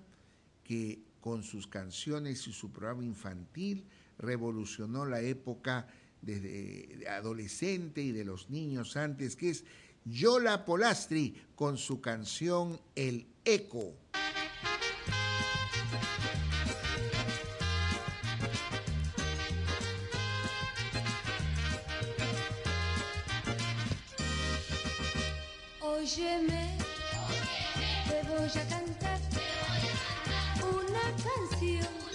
que 0.62 1.02
con 1.20 1.42
sus 1.42 1.66
canciones 1.66 2.46
y 2.46 2.52
su 2.52 2.70
programa 2.70 3.04
infantil 3.04 3.86
revolucionó 4.18 5.04
la 5.04 5.20
época 5.20 5.88
desde 6.22 7.08
adolescente 7.08 8.02
y 8.02 8.12
de 8.12 8.24
los 8.24 8.50
niños 8.50 8.96
antes, 8.96 9.36
que 9.36 9.50
es 9.50 9.64
Yola 10.04 10.64
Polastri 10.64 11.34
con 11.54 11.76
su 11.76 12.00
canción 12.00 12.80
El 12.94 13.26
Eco. 13.44 13.94
Óyeme, 25.80 26.78
te 28.08 28.22
voy 28.28 28.48
a 28.48 28.68
cantar 28.68 29.20
una 30.62 31.00
canción 31.22 32.07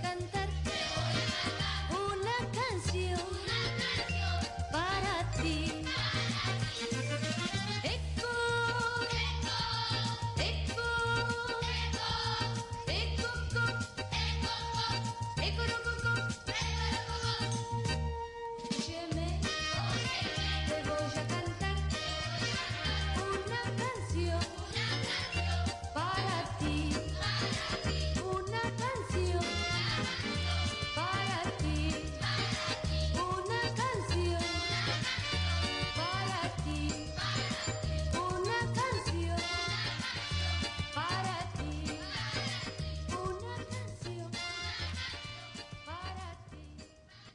te 0.00 0.41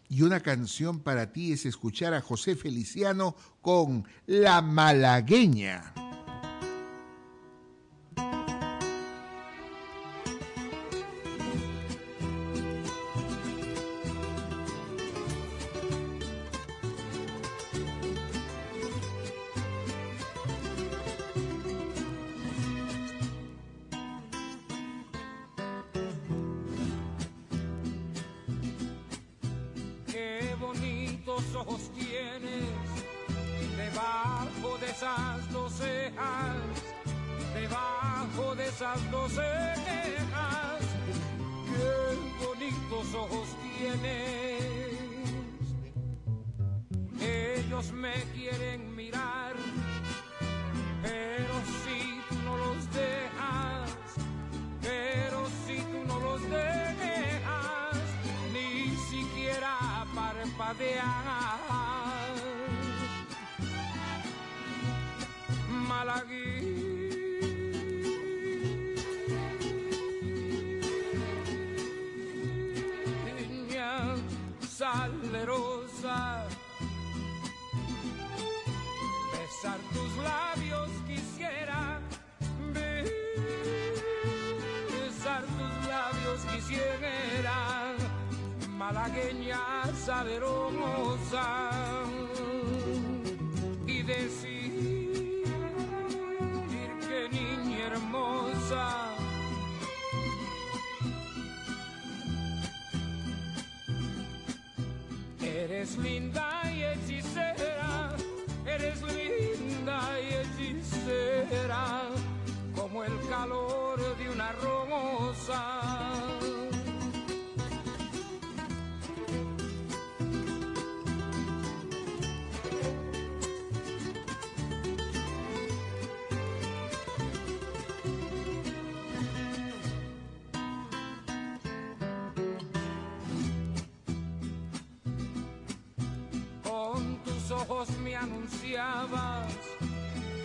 Y 0.10 0.22
una 0.22 0.39
canción 0.39 0.99
para 0.99 1.34
ti 1.34 1.51
es 1.51 1.66
escuchar 1.66 2.14
a 2.14 2.22
José 2.22 2.55
Feliciano 2.55 3.36
con 3.62 4.05
La 4.26 4.62
Malagueña. 4.62 5.96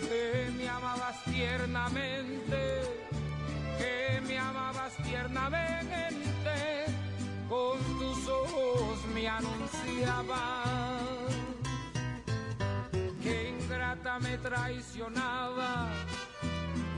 Que 0.01 0.51
me 0.57 0.67
amabas 0.69 1.23
tiernamente, 1.25 2.61
que 3.77 4.21
me 4.27 4.37
amabas 4.37 4.93
tiernamente, 5.03 6.85
con 7.49 7.79
tus 7.99 8.27
ojos 8.27 9.05
me 9.13 9.27
anunciabas 9.27 10.83
que 13.21 13.49
ingrata 13.49 14.19
me 14.19 14.37
traicionaba 14.37 15.87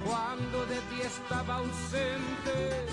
cuando 0.05 0.65
de 0.65 0.79
ti 0.89 1.01
estaba 1.01 1.57
ausente, 1.57 2.85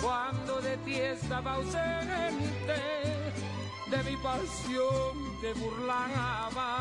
cuando 0.00 0.60
de 0.60 0.76
ti 0.78 0.94
estaba 0.96 1.54
ausente, 1.54 2.80
de 3.90 4.02
mi 4.10 4.16
pasión 4.16 5.40
te 5.40 5.52
burlabas. 5.54 6.71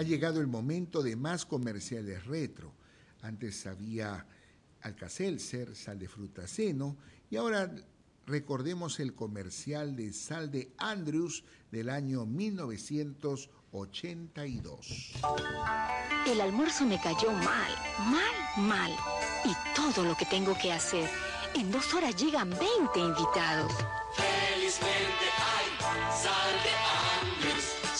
Ha 0.00 0.02
llegado 0.02 0.40
el 0.40 0.46
momento 0.46 1.02
de 1.02 1.14
más 1.14 1.44
comerciales 1.44 2.24
retro. 2.24 2.72
Antes 3.20 3.66
había 3.66 4.26
Alcacelser, 4.80 5.76
sal 5.76 5.98
de 5.98 6.08
frutaceno 6.08 6.96
y 7.28 7.36
ahora 7.36 7.70
recordemos 8.24 8.98
el 8.98 9.14
comercial 9.14 9.94
de 9.94 10.14
sal 10.14 10.50
de 10.50 10.72
Andrews 10.78 11.44
del 11.70 11.90
año 11.90 12.24
1982. 12.24 15.12
El 16.26 16.40
almuerzo 16.40 16.86
me 16.86 16.98
cayó 16.98 17.30
mal, 17.32 17.70
mal, 18.06 18.34
mal. 18.56 18.92
Y 19.44 19.52
todo 19.76 20.02
lo 20.02 20.16
que 20.16 20.24
tengo 20.24 20.56
que 20.56 20.72
hacer. 20.72 21.10
En 21.54 21.70
dos 21.70 21.92
horas 21.92 22.16
llegan 22.16 22.48
20 22.48 22.70
invitados. 22.98 23.70
Felizmente 24.14 25.26
hay 25.36 25.68
sal 26.22 26.52
de 26.64 26.70
Andrews. 26.70 26.89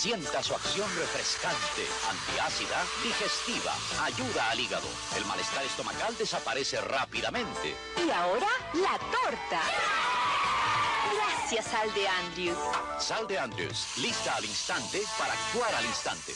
Sienta 0.00 0.42
su 0.42 0.54
acción 0.54 0.88
refrescante, 0.96 1.84
antiácida, 2.08 2.82
digestiva, 3.04 3.74
ayuda 4.02 4.50
al 4.50 4.58
hígado. 4.58 4.88
El 5.14 5.26
malestar 5.26 5.62
estomacal 5.62 6.16
desaparece 6.16 6.80
rápidamente. 6.80 7.74
Y 7.98 8.10
ahora, 8.10 8.46
la 8.72 8.98
torta. 8.98 9.60
Gracias, 11.14 11.66
Sal 11.66 11.92
de 11.92 12.08
Andrews. 12.08 12.58
Sal 12.98 13.28
de 13.28 13.38
Andrews, 13.38 13.98
lista 14.00 14.36
al 14.36 14.44
instante 14.46 15.02
para 15.18 15.34
actuar 15.34 15.74
al 15.74 15.84
instante. 15.84 16.32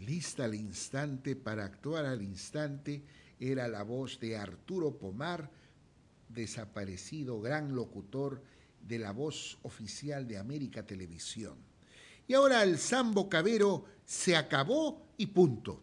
Lista 0.00 0.44
al 0.44 0.54
instante 0.54 1.36
para 1.36 1.64
actuar 1.64 2.04
al 2.04 2.20
instante 2.20 3.02
era 3.40 3.66
la 3.66 3.82
voz 3.82 4.20
de 4.20 4.36
Arturo 4.36 4.98
Pomar, 4.98 5.50
desaparecido 6.28 7.40
gran 7.40 7.74
locutor 7.74 8.42
de 8.82 8.98
la 8.98 9.12
voz 9.12 9.58
oficial 9.62 10.28
de 10.28 10.36
América 10.36 10.82
Televisión. 10.84 11.71
Y 12.26 12.34
ahora 12.34 12.62
el 12.62 12.78
Sambo 12.78 13.28
Cabero 13.28 13.84
se 14.04 14.36
acabó 14.36 15.06
y 15.16 15.26
punto. 15.26 15.82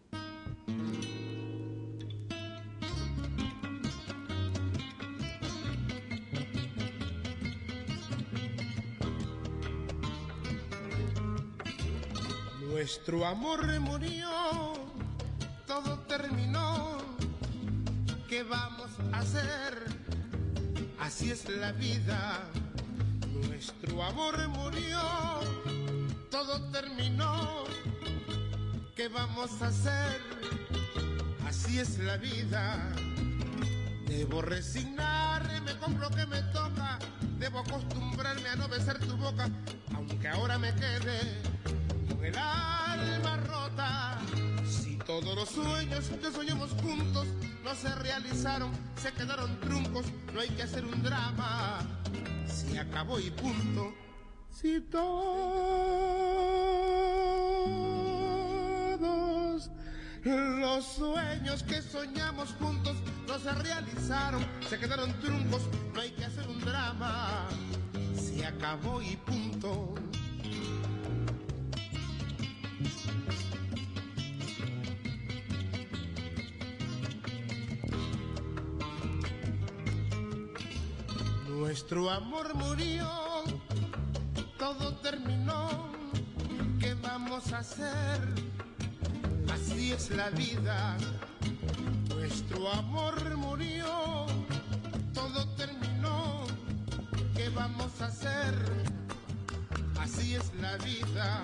Nuestro 12.80 13.26
amor 13.26 13.78
murió, 13.80 14.72
todo 15.66 15.98
terminó. 16.08 16.96
¿Qué 18.26 18.42
vamos 18.42 18.90
a 19.12 19.18
hacer? 19.18 19.84
Así 20.98 21.30
es 21.30 21.48
la 21.48 21.72
vida. 21.72 22.48
Nuestro 23.46 24.02
amor 24.02 24.48
murió, 24.48 24.98
todo 26.30 26.60
terminó. 26.70 27.64
¿Qué 28.94 29.08
vamos 29.08 29.50
a 29.62 29.66
hacer? 29.66 30.20
Así 31.46 31.78
es 31.78 31.98
la 31.98 32.16
vida. 32.16 32.94
Debo 34.06 34.40
resignarme 34.40 35.76
con 35.78 35.98
lo 35.98 36.08
que 36.10 36.26
me 36.26 36.40
toca. 36.52 36.98
Debo 37.38 37.60
acostumbrarme 37.60 38.48
a 38.48 38.56
no 38.56 38.68
besar 38.68 38.98
tu 38.98 39.16
boca, 39.16 39.48
aunque 39.94 40.28
ahora 40.28 40.58
me 40.58 40.72
quede 40.74 41.42
con 42.08 42.24
el 42.24 42.36
alma 42.36 43.36
rota. 43.48 44.18
Si 44.66 44.96
todos 44.98 45.34
los 45.34 45.48
sueños 45.48 46.10
que 46.20 46.30
soñamos 46.30 46.70
juntos 46.82 47.26
no 47.64 47.74
se 47.74 47.92
realizaron, 47.96 48.70
se 48.96 49.12
quedaron 49.12 49.58
truncos, 49.60 50.06
no 50.32 50.40
hay 50.40 50.48
que 50.50 50.62
hacer 50.62 50.84
un 50.84 51.02
drama. 51.02 51.80
Si 52.46 52.76
acabó 52.76 53.18
y 53.18 53.30
punto. 53.30 53.92
Si 54.52 54.80
todos 54.80 55.30
los 60.24 60.84
sueños 60.84 61.62
que 61.62 61.80
soñamos 61.80 62.52
juntos 62.60 62.96
no 63.26 63.38
se 63.38 63.52
realizaron, 63.52 64.44
se 64.68 64.78
quedaron 64.78 65.12
truncos, 65.20 65.62
no 65.94 66.00
hay 66.00 66.10
que 66.10 66.24
hacer 66.24 66.46
un 66.48 66.60
drama. 66.60 67.48
Si 68.14 68.42
acabó 68.42 69.00
y 69.00 69.16
punto. 69.16 69.94
Nuestro 81.48 82.10
amor 82.10 82.54
murió, 82.54 83.08
todo 84.80 84.94
terminó. 84.96 85.92
¿Qué 86.78 86.94
vamos 86.94 87.52
a 87.52 87.58
hacer? 87.58 88.20
Así 89.52 89.92
es 89.92 90.10
la 90.10 90.30
vida. 90.30 90.96
Nuestro 92.08 92.72
amor 92.72 93.36
murió, 93.36 94.26
todo 95.12 95.46
terminó. 95.56 96.46
¿Qué 97.36 97.50
vamos 97.50 98.00
a 98.00 98.06
hacer? 98.06 98.54
Así 100.00 100.34
es 100.34 100.50
la 100.54 100.76
vida. 100.78 101.42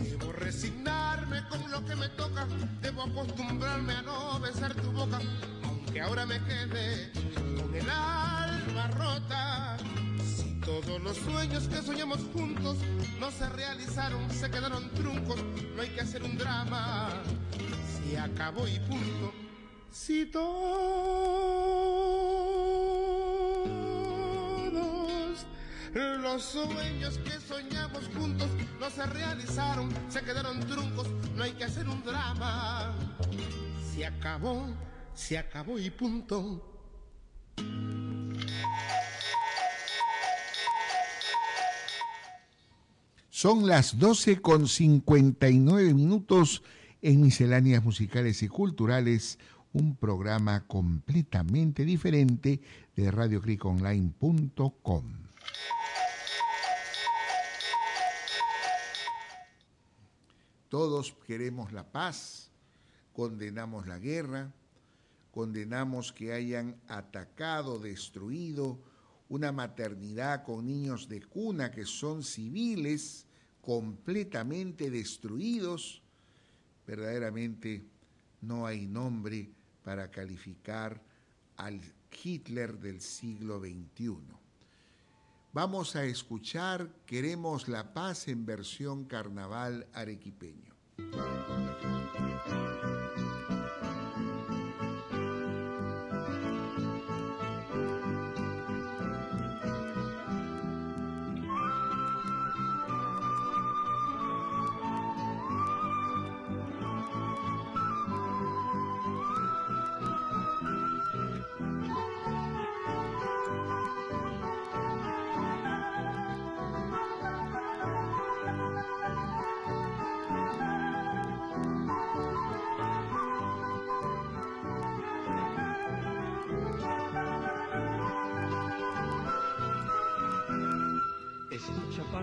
Debo 0.00 0.32
resignarme 0.32 1.46
con 1.48 1.70
lo 1.70 1.84
que 1.84 1.94
me 1.94 2.08
toca. 2.10 2.46
Debo 2.80 3.02
acostumbrarme 3.04 3.92
a 3.94 4.02
no 4.02 4.40
besar 4.40 4.74
tu 4.74 4.90
boca, 4.90 5.20
aunque 5.64 6.00
ahora 6.00 6.26
me 6.26 6.42
quede 6.42 7.12
con 7.60 7.72
el 7.72 7.88
alma 7.88 8.88
rota. 8.88 9.51
Todos 10.92 11.04
los 11.04 11.16
sueños 11.16 11.68
que 11.68 11.80
soñamos 11.80 12.18
juntos 12.34 12.76
no 13.18 13.30
se 13.30 13.48
realizaron, 13.48 14.28
se 14.28 14.50
quedaron 14.50 14.90
truncos, 14.90 15.42
no 15.74 15.80
hay 15.80 15.88
que 15.88 16.02
hacer 16.02 16.22
un 16.22 16.36
drama. 16.36 17.08
Si 17.86 18.14
acabó 18.14 18.68
y 18.68 18.78
punto. 18.80 19.32
Si 19.90 20.26
todo 20.26 20.52
Los 25.94 26.42
sueños 26.42 27.18
que 27.24 27.40
soñamos 27.40 28.10
juntos 28.14 28.48
no 28.78 28.90
se 28.90 29.06
realizaron, 29.06 29.88
se 30.10 30.20
quedaron 30.20 30.60
truncos, 30.60 31.08
no 31.34 31.44
hay 31.44 31.52
que 31.52 31.64
hacer 31.64 31.88
un 31.88 32.04
drama. 32.04 32.94
Se 33.94 34.04
acabó, 34.04 34.66
se 35.14 35.38
acabó 35.38 35.78
y 35.78 35.88
punto. 35.88 36.68
Son 43.42 43.66
las 43.66 43.98
12 43.98 44.40
con 44.40 44.68
59 44.68 45.94
minutos 45.94 46.62
en 47.00 47.22
Misceláneas 47.22 47.82
Musicales 47.82 48.40
y 48.44 48.48
Culturales, 48.48 49.36
un 49.72 49.96
programa 49.96 50.64
completamente 50.68 51.84
diferente 51.84 52.60
de 52.94 53.10
RadioClickOnline.com. 53.10 55.04
Todos 60.68 61.12
queremos 61.26 61.72
la 61.72 61.90
paz, 61.90 62.48
condenamos 63.12 63.88
la 63.88 63.98
guerra, 63.98 64.52
condenamos 65.32 66.12
que 66.12 66.32
hayan 66.32 66.76
atacado, 66.86 67.80
destruido 67.80 68.78
una 69.28 69.50
maternidad 69.50 70.44
con 70.44 70.64
niños 70.64 71.08
de 71.08 71.22
cuna 71.22 71.72
que 71.72 71.86
son 71.86 72.22
civiles, 72.22 73.26
completamente 73.62 74.90
destruidos. 74.90 76.02
Verdaderamente 76.86 77.82
no 78.42 78.66
hay 78.66 78.86
nombre 78.86 79.48
para 79.82 80.10
calificar 80.10 81.00
al 81.56 81.80
Hitler 82.22 82.78
del 82.78 83.00
siglo 83.00 83.58
XXI. 83.60 84.18
Vamos 85.54 85.96
a 85.96 86.04
escuchar 86.04 86.90
Queremos 87.06 87.68
la 87.68 87.94
paz 87.94 88.28
en 88.28 88.44
versión 88.44 89.04
carnaval 89.04 89.86
arequipeño. 89.92 90.74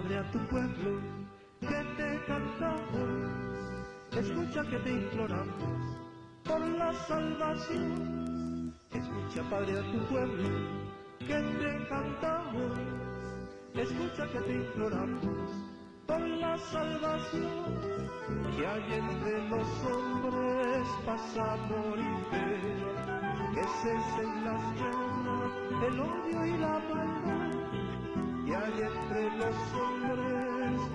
A 0.09 0.23
tu 0.31 0.39
pueblo 0.47 0.99
que 1.59 1.67
te 1.67 2.25
cantamos. 2.25 3.29
Escucha 4.11 4.63
que 4.63 4.77
te 4.79 4.89
imploramos 4.89 5.97
por 6.43 6.59
la 6.67 6.91
salvación. 7.07 8.73
Escucha, 8.91 9.47
Padre, 9.51 9.77
a 9.77 9.91
tu 9.91 9.99
pueblo 10.07 10.49
que 11.19 11.27
te 11.27 11.87
cantamos. 11.89 12.79
Escucha 13.75 14.27
que 14.31 14.39
te 14.39 14.53
imploramos 14.55 15.27
por 16.07 16.21
la 16.21 16.57
salvación. 16.57 17.79
Que 18.57 18.65
hay 18.65 18.93
entre 18.93 19.47
los 19.47 19.67
hombres 19.85 20.87
pasa 21.05 21.53
amor 21.53 21.99
y 21.99 22.31
fe. 22.31 22.57
Que 23.53 23.63
cesen 23.81 24.43
las 24.43 24.73
guerras, 24.73 25.83
el 25.87 25.99
odio 25.99 26.45
y 26.45 26.57
la 26.57 26.79
maldad 26.79 27.69
y 28.49 28.51
hay 28.51 28.81
entre 28.81 29.37
los 29.37 29.55
hombres 29.73 29.98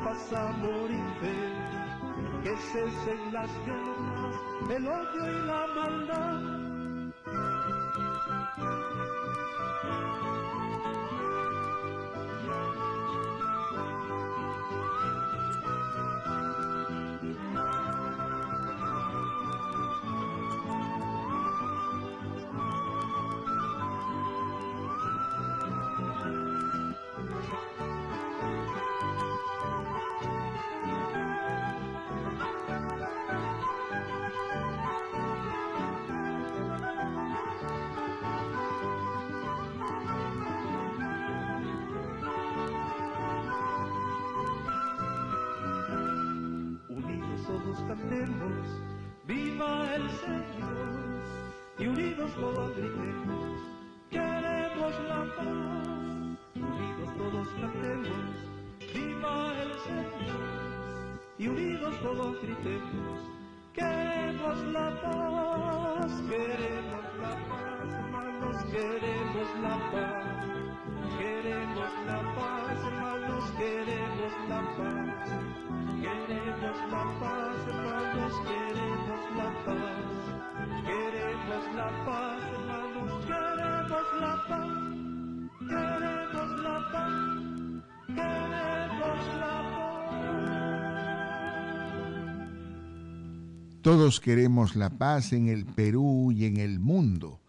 pasa 0.05 0.49
amor 0.51 0.91
y 0.91 1.03
fe, 1.21 1.35
que 2.43 2.57
cesen 2.57 3.33
las 3.33 3.51
guerras, 3.67 4.37
el 4.71 4.87
odio 4.87 5.27
y 5.27 5.47
la 5.47 5.67
maldad. 5.75 6.54
Señor, 49.95 51.23
y 51.79 51.87
unidos 51.87 52.31
todos 52.35 52.77
gritemos, 52.77 53.61
queremos 54.11 54.93
la 55.09 55.25
paz. 55.37 55.89
Unidos 56.57 57.11
todos 57.17 57.49
cantemos, 57.61 58.35
viva 58.93 59.53
el 59.63 59.73
Señor, 59.85 61.21
y 61.39 61.47
unidos 61.47 61.95
todos 62.03 62.43
gritemos, 62.43 63.21
queremos 63.73 64.59
la 64.73 65.01
paz, 65.01 66.23
queremos 66.29 67.05
la 67.23 67.35
paz, 67.49 67.95
hermanos, 67.95 68.65
queremos 68.73 69.14
Todos 93.85 94.19
queremos 94.19 94.77
la 94.77 94.89
paz 94.89 95.35
en 95.35 95.47
el 95.47 95.67
Perú 95.67 96.33
y 96.33 96.47
en 96.47 96.57
el 96.57 96.81
mundo, 96.81 97.43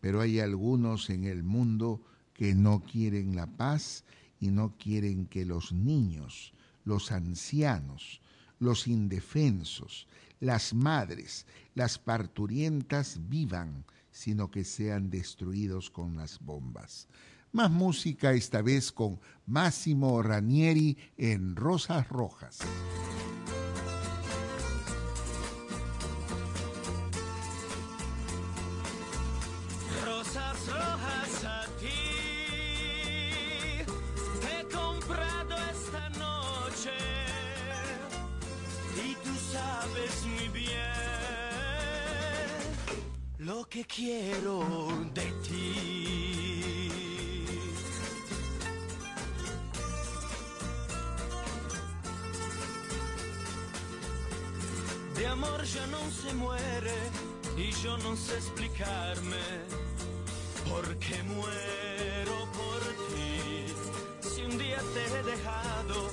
pero 0.00 0.22
hay 0.22 0.40
algunos 0.40 1.10
en 1.10 1.24
el 1.24 1.42
mundo 1.42 2.00
que 2.32 2.54
no 2.54 2.80
quieren 2.80 3.36
la 3.36 3.46
paz 3.46 4.02
y 4.40 4.48
no 4.48 4.74
quieren 4.78 5.26
que 5.26 5.44
los 5.44 5.70
niños, 5.70 6.54
los 6.86 7.12
ancianos, 7.12 8.22
los 8.58 8.88
indefensos, 8.88 10.08
las 10.40 10.72
madres, 10.72 11.44
las 11.74 11.98
parturientas 11.98 13.20
vivan, 13.28 13.84
sino 14.10 14.50
que 14.50 14.64
sean 14.64 15.10
destruidos 15.10 15.90
con 15.90 16.16
las 16.16 16.40
bombas. 16.40 17.06
Más 17.52 17.70
música 17.70 18.32
esta 18.32 18.62
vez 18.62 18.92
con 18.92 19.20
Máximo 19.44 20.22
Ranieri 20.22 20.96
en 21.18 21.54
Rosas 21.54 22.08
Rojas. 22.08 22.60
Que 43.72 43.84
quiero 43.86 44.60
de 45.14 45.32
ti. 45.44 46.90
De 55.16 55.26
amor 55.26 55.64
ya 55.64 55.86
no 55.86 56.00
se 56.10 56.34
muere 56.34 56.98
y 57.56 57.70
yo 57.82 57.96
no 57.98 58.14
sé 58.14 58.34
explicarme 58.36 59.42
por 60.68 60.84
qué 60.98 61.22
muero 61.22 62.36
por 62.58 62.80
ti. 63.08 63.72
Si 64.20 64.42
un 64.42 64.58
día 64.58 64.82
dejado, 65.24 66.10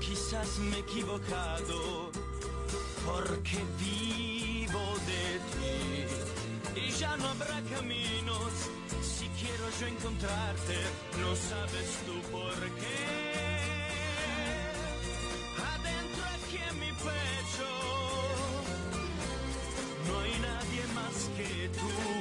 quizás 0.00 0.58
me 0.60 0.76
he 0.76 0.80
equivocado, 0.80 2.12
porque 3.04 3.58
vivo 3.80 4.84
de 5.08 5.40
ti. 5.50 5.99
Ya 7.00 7.16
no 7.16 7.28
habrá 7.30 7.62
caminos, 7.74 8.52
si 9.00 9.26
quiero 9.40 9.64
yo 9.80 9.86
encontrarte, 9.86 10.76
no 11.18 11.34
sabes 11.34 11.88
tú 12.04 12.20
por 12.30 12.54
qué. 12.78 12.98
Adentro 15.72 16.24
aquí 16.36 16.58
en 16.58 16.78
mi 16.78 16.92
pecho, 16.92 17.70
no 20.08 20.20
hay 20.20 20.34
nadie 20.40 20.82
más 20.94 21.30
que 21.38 21.68
tú. 21.70 22.19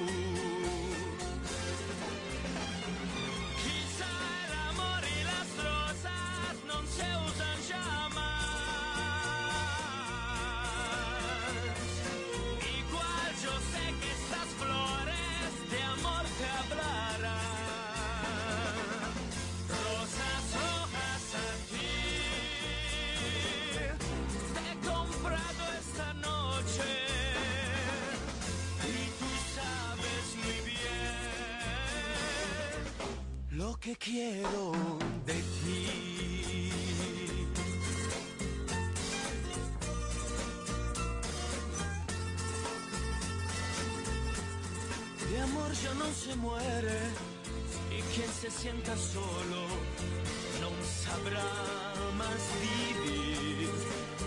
Que 33.90 33.96
quiero 34.12 34.72
de 35.26 35.34
ti. 35.34 36.72
De 45.32 45.42
amor 45.42 45.72
ya 45.72 45.94
no 45.96 46.06
se 46.14 46.36
muere 46.36 47.00
y 47.98 48.02
quien 48.14 48.32
se 48.42 48.52
sienta 48.52 48.96
solo 48.96 49.62
no 50.62 50.70
sabrá 51.06 51.50
más 52.22 52.42
vivir. 52.62 53.70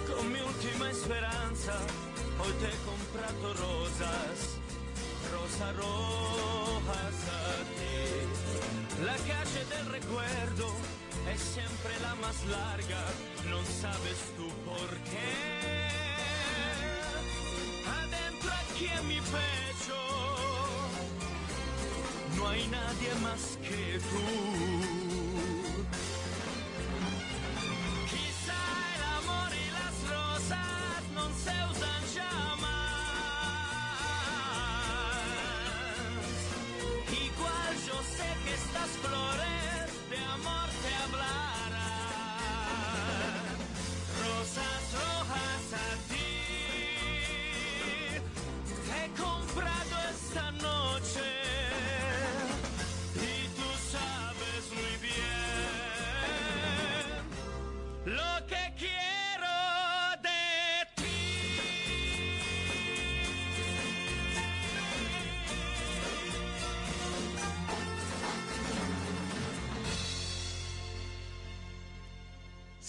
Con 0.08 0.32
mi 0.32 0.40
última 0.40 0.90
esperanza 0.90 1.74
hoy 2.40 2.52
te 2.60 2.66
he 2.66 2.78
comprado 2.90 3.54
rosas, 3.64 4.36
rosas 5.32 5.76
rojas 5.76 7.16
a 7.30 7.58
ti. 7.76 8.31
La 9.05 9.16
calle 9.16 9.64
del 9.68 9.86
recuerdo 9.86 10.72
es 11.34 11.40
siempre 11.40 11.90
la 12.03 12.14
más 12.16 12.44
larga, 12.46 13.03
no 13.50 13.64
sabes 13.64 14.18
tú 14.36 14.48
por 14.64 14.90
qué. 15.11 15.88
Adentro 18.00 18.50
aquí 18.62 18.86
en 18.86 19.09
mi 19.09 19.20
pecho 19.20 19.98
no 22.36 22.48
hay 22.48 22.68
nadie 22.68 23.14
más 23.22 23.59
que 23.66 23.98
tú. 23.98 24.22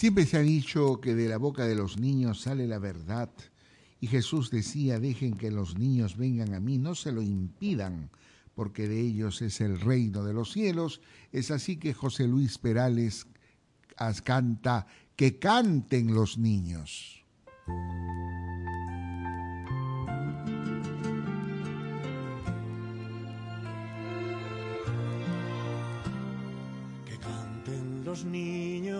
Siempre 0.04 0.26
se 0.26 0.36
ha 0.36 0.42
dicho 0.42 1.00
que 1.00 1.16
de 1.16 1.30
la 1.30 1.38
boca 1.38 1.66
de 1.66 1.76
los 1.76 1.98
niños 1.98 2.42
sale 2.42 2.68
la 2.68 2.78
verdad. 2.78 3.30
Y 4.02 4.08
Jesús 4.08 4.52
decía, 4.52 5.00
dejen 5.00 5.38
que 5.38 5.50
los 5.50 5.78
niños 5.78 6.18
vengan 6.18 6.54
a 6.54 6.60
mí, 6.60 6.78
no 6.78 6.94
se 6.94 7.14
lo 7.14 7.22
impidan, 7.22 8.10
porque 8.54 8.90
de 8.90 9.00
ellos 9.00 9.42
es 9.42 9.62
el 9.62 9.80
reino 9.80 10.26
de 10.26 10.34
los 10.34 10.52
cielos. 10.52 11.00
Es 11.32 11.52
así 11.52 11.78
que 11.78 11.94
José 11.94 12.28
Luis 12.28 12.58
Perales 12.58 13.28
canta, 14.26 14.88
que 15.16 15.40
canten 15.40 16.14
los 16.14 16.38
niños. 16.38 17.24
Que 27.06 27.18
canten 27.20 28.04
los 28.04 28.26
niños, 28.26 28.93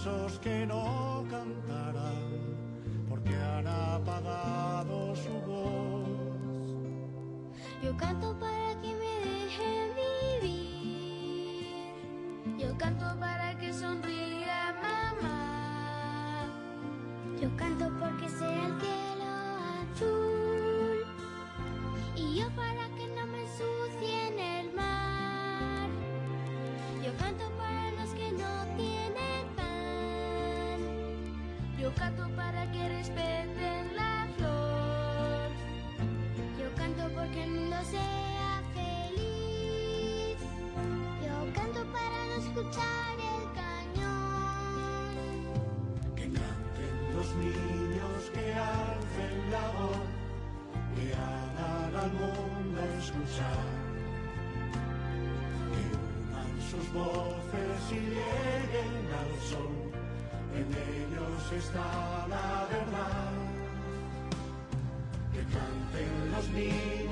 esos 0.00 0.38
que 0.38 0.66
no 0.66 1.26
cantarán, 1.28 2.56
porque 3.06 3.36
han 3.36 3.66
apagado 3.66 5.14
su 5.14 5.28
voz. 5.46 6.08
Yo 7.82 7.94
canto 7.98 8.34
para 8.38 8.80
que 8.80 8.94
me 8.94 9.20
dejen 9.28 9.90
vivir. 10.40 11.76
Yo 12.58 12.78
canto 12.78 13.04
para 13.20 13.58
que 13.58 13.72
sonría 13.74 14.74
mamá. 14.82 16.46
Yo 17.38 17.54
canto 17.56 17.90
porque 18.00 18.26
sea 18.30 18.59
voces 56.92 57.92
y 57.92 58.00
lleguen 58.00 58.94
al 59.20 59.32
sol, 59.48 59.92
en 60.54 60.66
ellos 60.66 61.52
está 61.52 62.26
la 62.28 62.66
verdad. 62.70 63.32
Que 65.32 65.42
canten 65.54 66.32
los 66.32 66.48
niños 66.50 67.09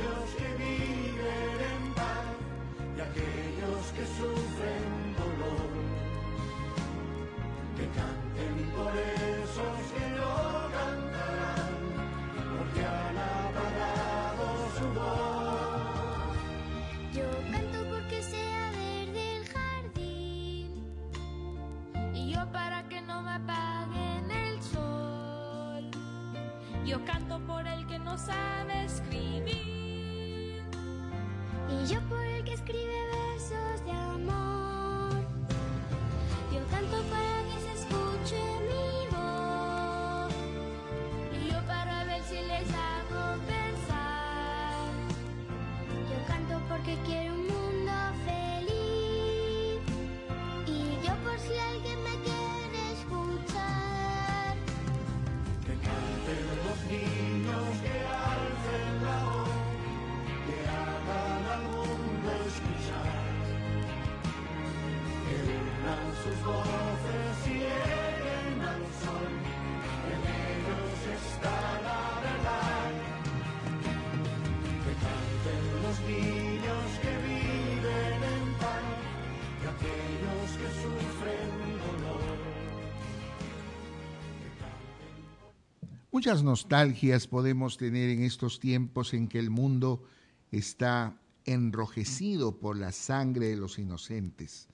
Muchas 86.18 86.42
nostalgias 86.42 87.28
podemos 87.28 87.76
tener 87.76 88.10
en 88.10 88.24
estos 88.24 88.58
tiempos 88.58 89.14
en 89.14 89.28
que 89.28 89.38
el 89.38 89.50
mundo 89.50 90.02
está 90.50 91.16
enrojecido 91.44 92.58
por 92.58 92.76
la 92.76 92.90
sangre 92.90 93.46
de 93.46 93.56
los 93.56 93.78
inocentes. 93.78 94.66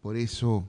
Por 0.00 0.16
eso 0.16 0.68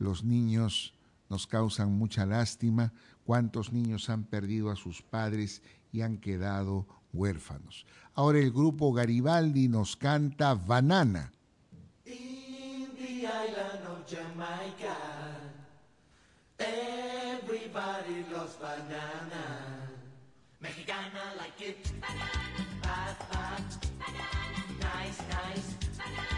los 0.00 0.24
niños 0.24 0.92
nos 1.30 1.46
causan 1.46 1.92
mucha 1.92 2.26
lástima, 2.26 2.92
cuántos 3.24 3.72
niños 3.72 4.10
han 4.10 4.24
perdido 4.24 4.72
a 4.72 4.76
sus 4.76 5.02
padres 5.02 5.62
y 5.92 6.00
han 6.00 6.18
quedado 6.18 6.88
huérfanos. 7.12 7.86
Ahora 8.14 8.40
el 8.40 8.50
grupo 8.50 8.92
Garibaldi 8.92 9.68
nos 9.68 9.94
canta 9.94 10.54
Banana. 10.54 11.30
Everybody 17.50 18.26
loves 18.30 18.56
banana. 18.56 19.44
Mexicana 20.60 21.32
like 21.38 21.58
it. 21.62 21.90
Banana. 21.98 22.66
Bad, 22.82 23.16
bad. 23.32 23.64
Banana. 23.98 24.60
Nice, 24.78 25.18
nice. 25.30 25.72
Banana. 25.96 26.37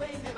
baby. 0.00 0.29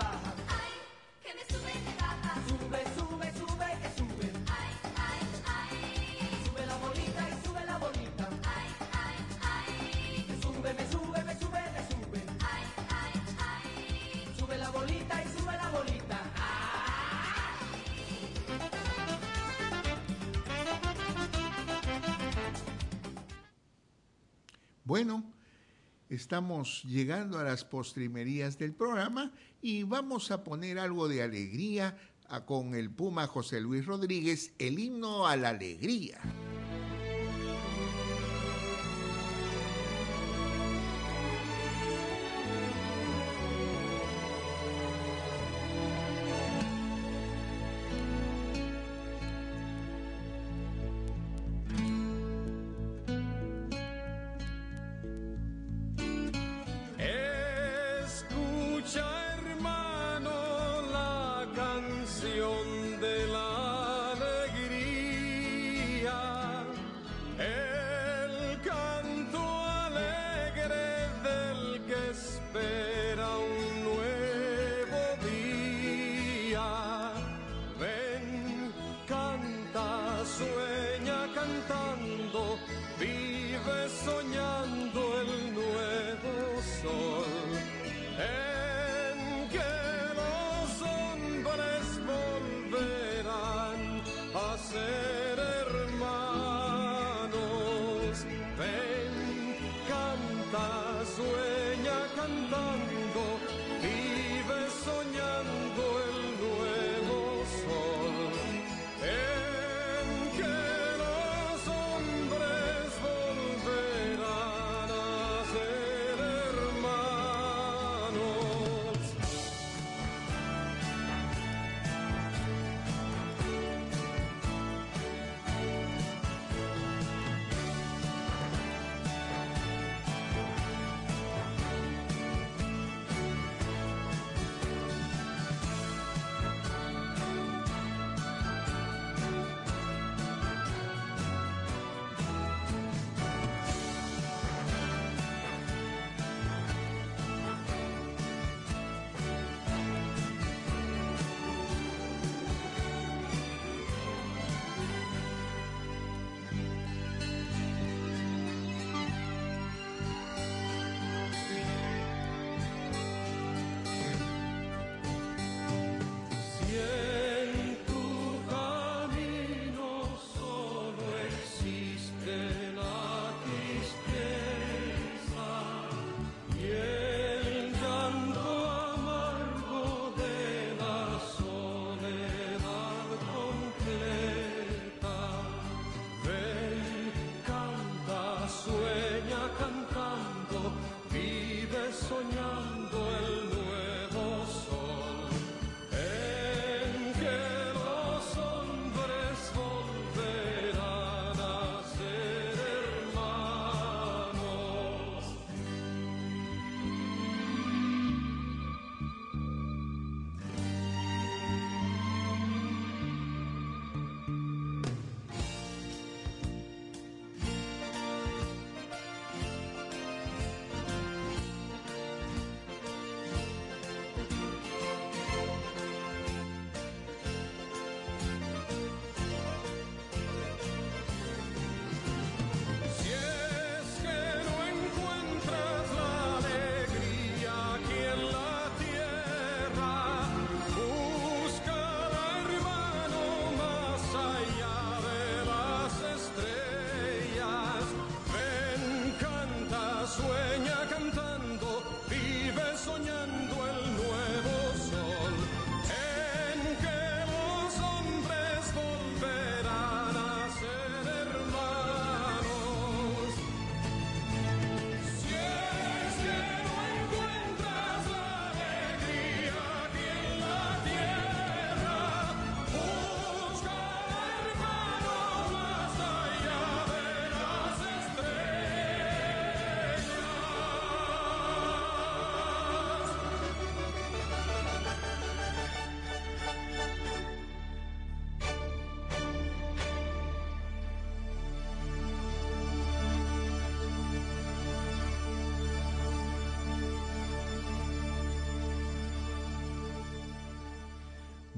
Estamos 26.12 26.84
llegando 26.84 27.38
a 27.38 27.42
las 27.42 27.64
postrimerías 27.64 28.58
del 28.58 28.74
programa 28.74 29.32
y 29.62 29.84
vamos 29.84 30.30
a 30.30 30.44
poner 30.44 30.78
algo 30.78 31.08
de 31.08 31.22
alegría 31.22 31.96
con 32.44 32.74
el 32.74 32.90
Puma 32.90 33.26
José 33.26 33.62
Luis 33.62 33.86
Rodríguez, 33.86 34.52
el 34.58 34.78
himno 34.78 35.26
a 35.26 35.36
la 35.36 35.48
alegría. 35.48 36.20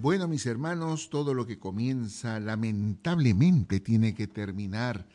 Bueno, 0.05 0.29
mis 0.29 0.45
hermanos, 0.45 1.09
todo 1.09 1.33
lo 1.33 1.47
que 1.47 1.59
comienza 1.59 2.39
lamentablemente 2.39 3.81
tiene 3.81 4.15
que 4.15 4.27
terminar. 4.27 5.07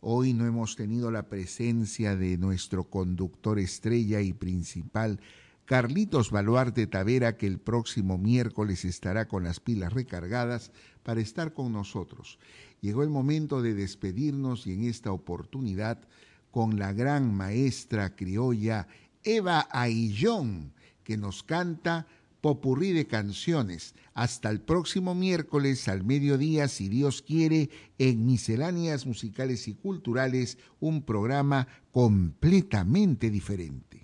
Hoy 0.00 0.34
no 0.34 0.46
hemos 0.46 0.76
tenido 0.76 1.10
la 1.10 1.28
presencia 1.28 2.14
de 2.14 2.38
nuestro 2.38 2.84
conductor 2.84 3.58
estrella 3.58 4.20
y 4.20 4.32
principal, 4.32 5.18
Carlitos 5.64 6.30
Baluarte 6.30 6.86
Tavera, 6.86 7.36
que 7.36 7.48
el 7.48 7.58
próximo 7.58 8.18
miércoles 8.18 8.84
estará 8.84 9.26
con 9.26 9.42
las 9.42 9.58
pilas 9.58 9.92
recargadas 9.92 10.70
para 11.02 11.20
estar 11.20 11.52
con 11.52 11.72
nosotros. 11.72 12.38
Llegó 12.80 13.02
el 13.02 13.10
momento 13.10 13.62
de 13.62 13.74
despedirnos 13.74 14.64
y 14.68 14.74
en 14.74 14.84
esta 14.84 15.10
oportunidad 15.10 15.98
con 16.52 16.78
la 16.78 16.92
gran 16.92 17.34
maestra 17.34 18.14
criolla 18.14 18.86
Eva 19.24 19.66
Aillón, 19.72 20.72
que 21.02 21.16
nos 21.16 21.42
canta 21.42 22.06
popurrí 22.40 22.92
de 22.92 23.06
canciones. 23.06 23.94
Hasta 24.14 24.50
el 24.50 24.60
próximo 24.60 25.14
miércoles 25.14 25.88
al 25.88 26.04
mediodía, 26.04 26.68
si 26.68 26.88
Dios 26.88 27.22
quiere, 27.22 27.70
en 27.98 28.26
Misceláneas 28.26 29.06
Musicales 29.06 29.68
y 29.68 29.74
Culturales, 29.74 30.58
un 30.80 31.02
programa 31.02 31.68
completamente 31.90 33.30
diferente. 33.30 34.02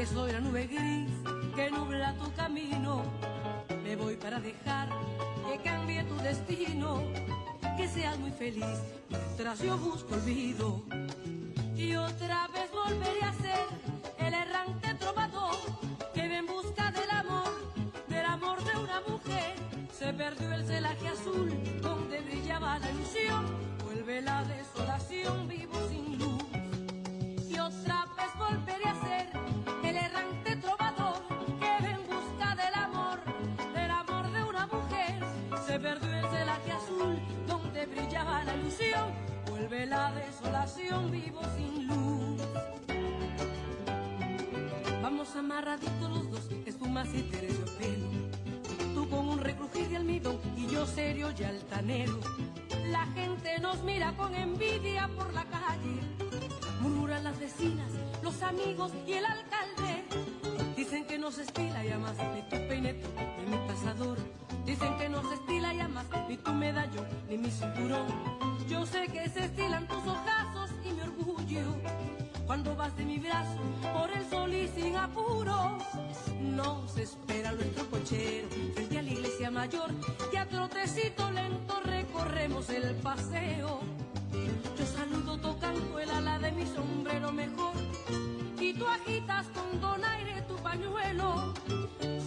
que 0.00 0.06
soy 0.06 0.32
la 0.32 0.40
nube 0.40 0.66
gris 0.66 1.10
que 1.54 1.70
nubla 1.70 2.14
tu 2.14 2.32
camino. 2.32 3.02
Me 3.84 3.96
voy 3.96 4.16
para 4.16 4.40
dejar 4.40 4.88
que 5.46 5.58
cambie 5.62 6.02
tu 6.04 6.16
destino, 6.22 7.02
que 7.76 7.86
seas 7.86 8.18
muy 8.18 8.30
feliz 8.30 8.78
mientras 9.10 9.60
yo 9.60 9.76
busco 9.76 10.14
olvido. 10.14 10.82
mira 53.84 54.12
con 54.16 54.34
envidia 54.34 55.08
por 55.16 55.32
la 55.32 55.44
calle. 55.44 56.00
Murmuran 56.80 57.24
las 57.24 57.38
vecinas, 57.38 57.90
los 58.22 58.42
amigos 58.42 58.92
y 59.06 59.12
el 59.12 59.24
alcalde. 59.24 60.04
Dicen 60.76 61.06
que 61.06 61.18
no 61.18 61.30
se 61.30 61.42
estila 61.42 61.84
y 61.84 61.90
amas 61.90 62.16
ni 62.34 62.42
tu 62.42 62.68
peineto 62.68 63.08
ni 63.38 63.56
mi 63.56 63.68
pasador. 63.68 64.18
Dicen 64.64 64.96
que 64.98 65.08
no 65.08 65.22
se 65.28 65.34
estila 65.34 65.74
y 65.74 65.80
amas 65.80 66.06
ni 66.28 66.36
tu 66.36 66.52
medallo 66.52 67.04
ni 67.28 67.38
mi 67.38 67.50
cinturón. 67.50 68.06
Yo 68.68 68.86
sé 68.86 69.06
que 69.08 69.28
se 69.28 69.44
estilan 69.44 69.86
tus 69.88 70.06
ojazos 70.06 70.70
y 70.84 70.92
mi 70.92 71.00
orgullo 71.00 71.60
cuando 72.50 72.74
vas 72.74 72.96
de 72.96 73.04
mi 73.04 73.16
brazo 73.16 73.60
por 73.92 74.10
el 74.10 74.28
sol 74.28 74.52
y 74.52 74.66
sin 74.66 74.96
apuros. 74.96 75.84
Nos 76.40 76.98
espera 76.98 77.52
nuestro 77.52 77.88
cochero 77.88 78.48
frente 78.74 78.98
a 78.98 79.02
la 79.02 79.10
iglesia 79.12 79.52
mayor 79.52 79.88
y 80.32 80.36
a 80.36 80.48
trotecito 80.48 81.30
lento 81.30 81.80
recorremos 81.84 82.68
el 82.70 82.96
paseo. 82.96 83.78
Yo 84.76 84.84
saludo 84.84 85.38
tocando 85.38 86.00
el 86.00 86.10
ala 86.10 86.40
de 86.40 86.50
mi 86.50 86.66
sombrero 86.66 87.30
mejor 87.30 87.74
y 88.58 88.74
tú 88.74 88.84
agitas 88.84 89.46
con 89.54 89.80
donaire 89.80 90.42
tu 90.48 90.56
pañuelo. 90.56 91.54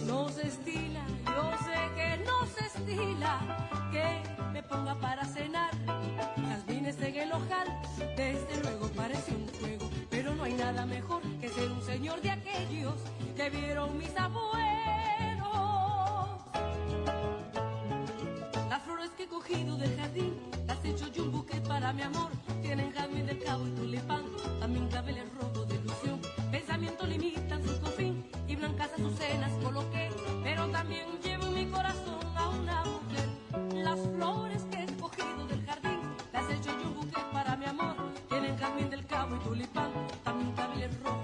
No 0.06 0.30
se 0.30 0.46
estila, 0.46 1.04
yo 1.26 1.52
sé 1.66 1.76
que 1.96 2.24
no 2.24 2.46
se 2.46 2.64
estila 2.64 3.68
que 3.92 4.22
me 4.54 4.62
ponga 4.62 4.94
para 4.94 5.26
cenar 5.26 5.72
jazmines 6.48 6.98
en 7.02 7.14
el 7.14 7.32
ojal 7.32 7.68
de 8.16 8.23
nada 10.64 10.86
mejor 10.86 11.20
que 11.40 11.50
ser 11.50 11.70
un 11.70 11.82
señor 11.82 12.22
de 12.22 12.30
aquellos 12.30 12.94
que 13.36 13.50
vieron 13.50 13.98
mis 13.98 14.16
abuelos. 14.16 14.54
Las 18.70 18.82
flores 18.82 19.10
que 19.14 19.24
he 19.24 19.28
cogido 19.28 19.76
del 19.76 19.94
jardín, 19.94 20.32
las 20.66 20.82
he 20.82 20.90
hecho 20.92 21.08
yo 21.08 21.24
un 21.24 21.32
buquet 21.32 21.62
para 21.68 21.92
mi 21.92 22.00
amor. 22.00 22.30
Tienen 22.62 22.90
jazmín 22.92 23.26
del 23.26 23.42
cabo 23.44 23.66
y 23.66 23.72
tulipán, 23.72 24.22
también 24.58 24.88
claveles 24.88 25.24
rojo 25.34 25.66
de 25.66 25.74
ilusión. 25.74 26.18
Pensamiento 26.50 27.06
limitan 27.06 27.62
su 27.62 27.78
confín 27.80 28.24
y 28.48 28.56
blancas 28.56 28.90
azucenas 28.94 29.52
coloqué, 29.62 30.08
pero 30.42 30.66
también 30.68 31.06
llevo 31.22 31.46
mi 31.50 31.66
corazón 31.66 32.24
a 32.36 32.48
una 32.48 32.84
mujer. 32.84 33.28
Las 33.84 34.00
flores 34.16 34.62
que 34.70 34.78
he 34.78 34.84
escogido 34.84 35.46
del 35.46 35.62
jardín, 35.66 36.00
las 36.32 36.48
he 36.48 36.54
hecho 36.54 36.70
yo 36.80 36.88
un 36.88 36.94
buquet 36.94 37.26
para 37.34 37.54
mi 37.54 37.66
amor. 37.66 37.96
Tienen 38.30 38.56
jazmín 38.56 38.88
del 38.88 39.04
cabo 39.06 39.36
y 39.36 39.38
tulipán 39.40 39.90
error. 40.84 41.23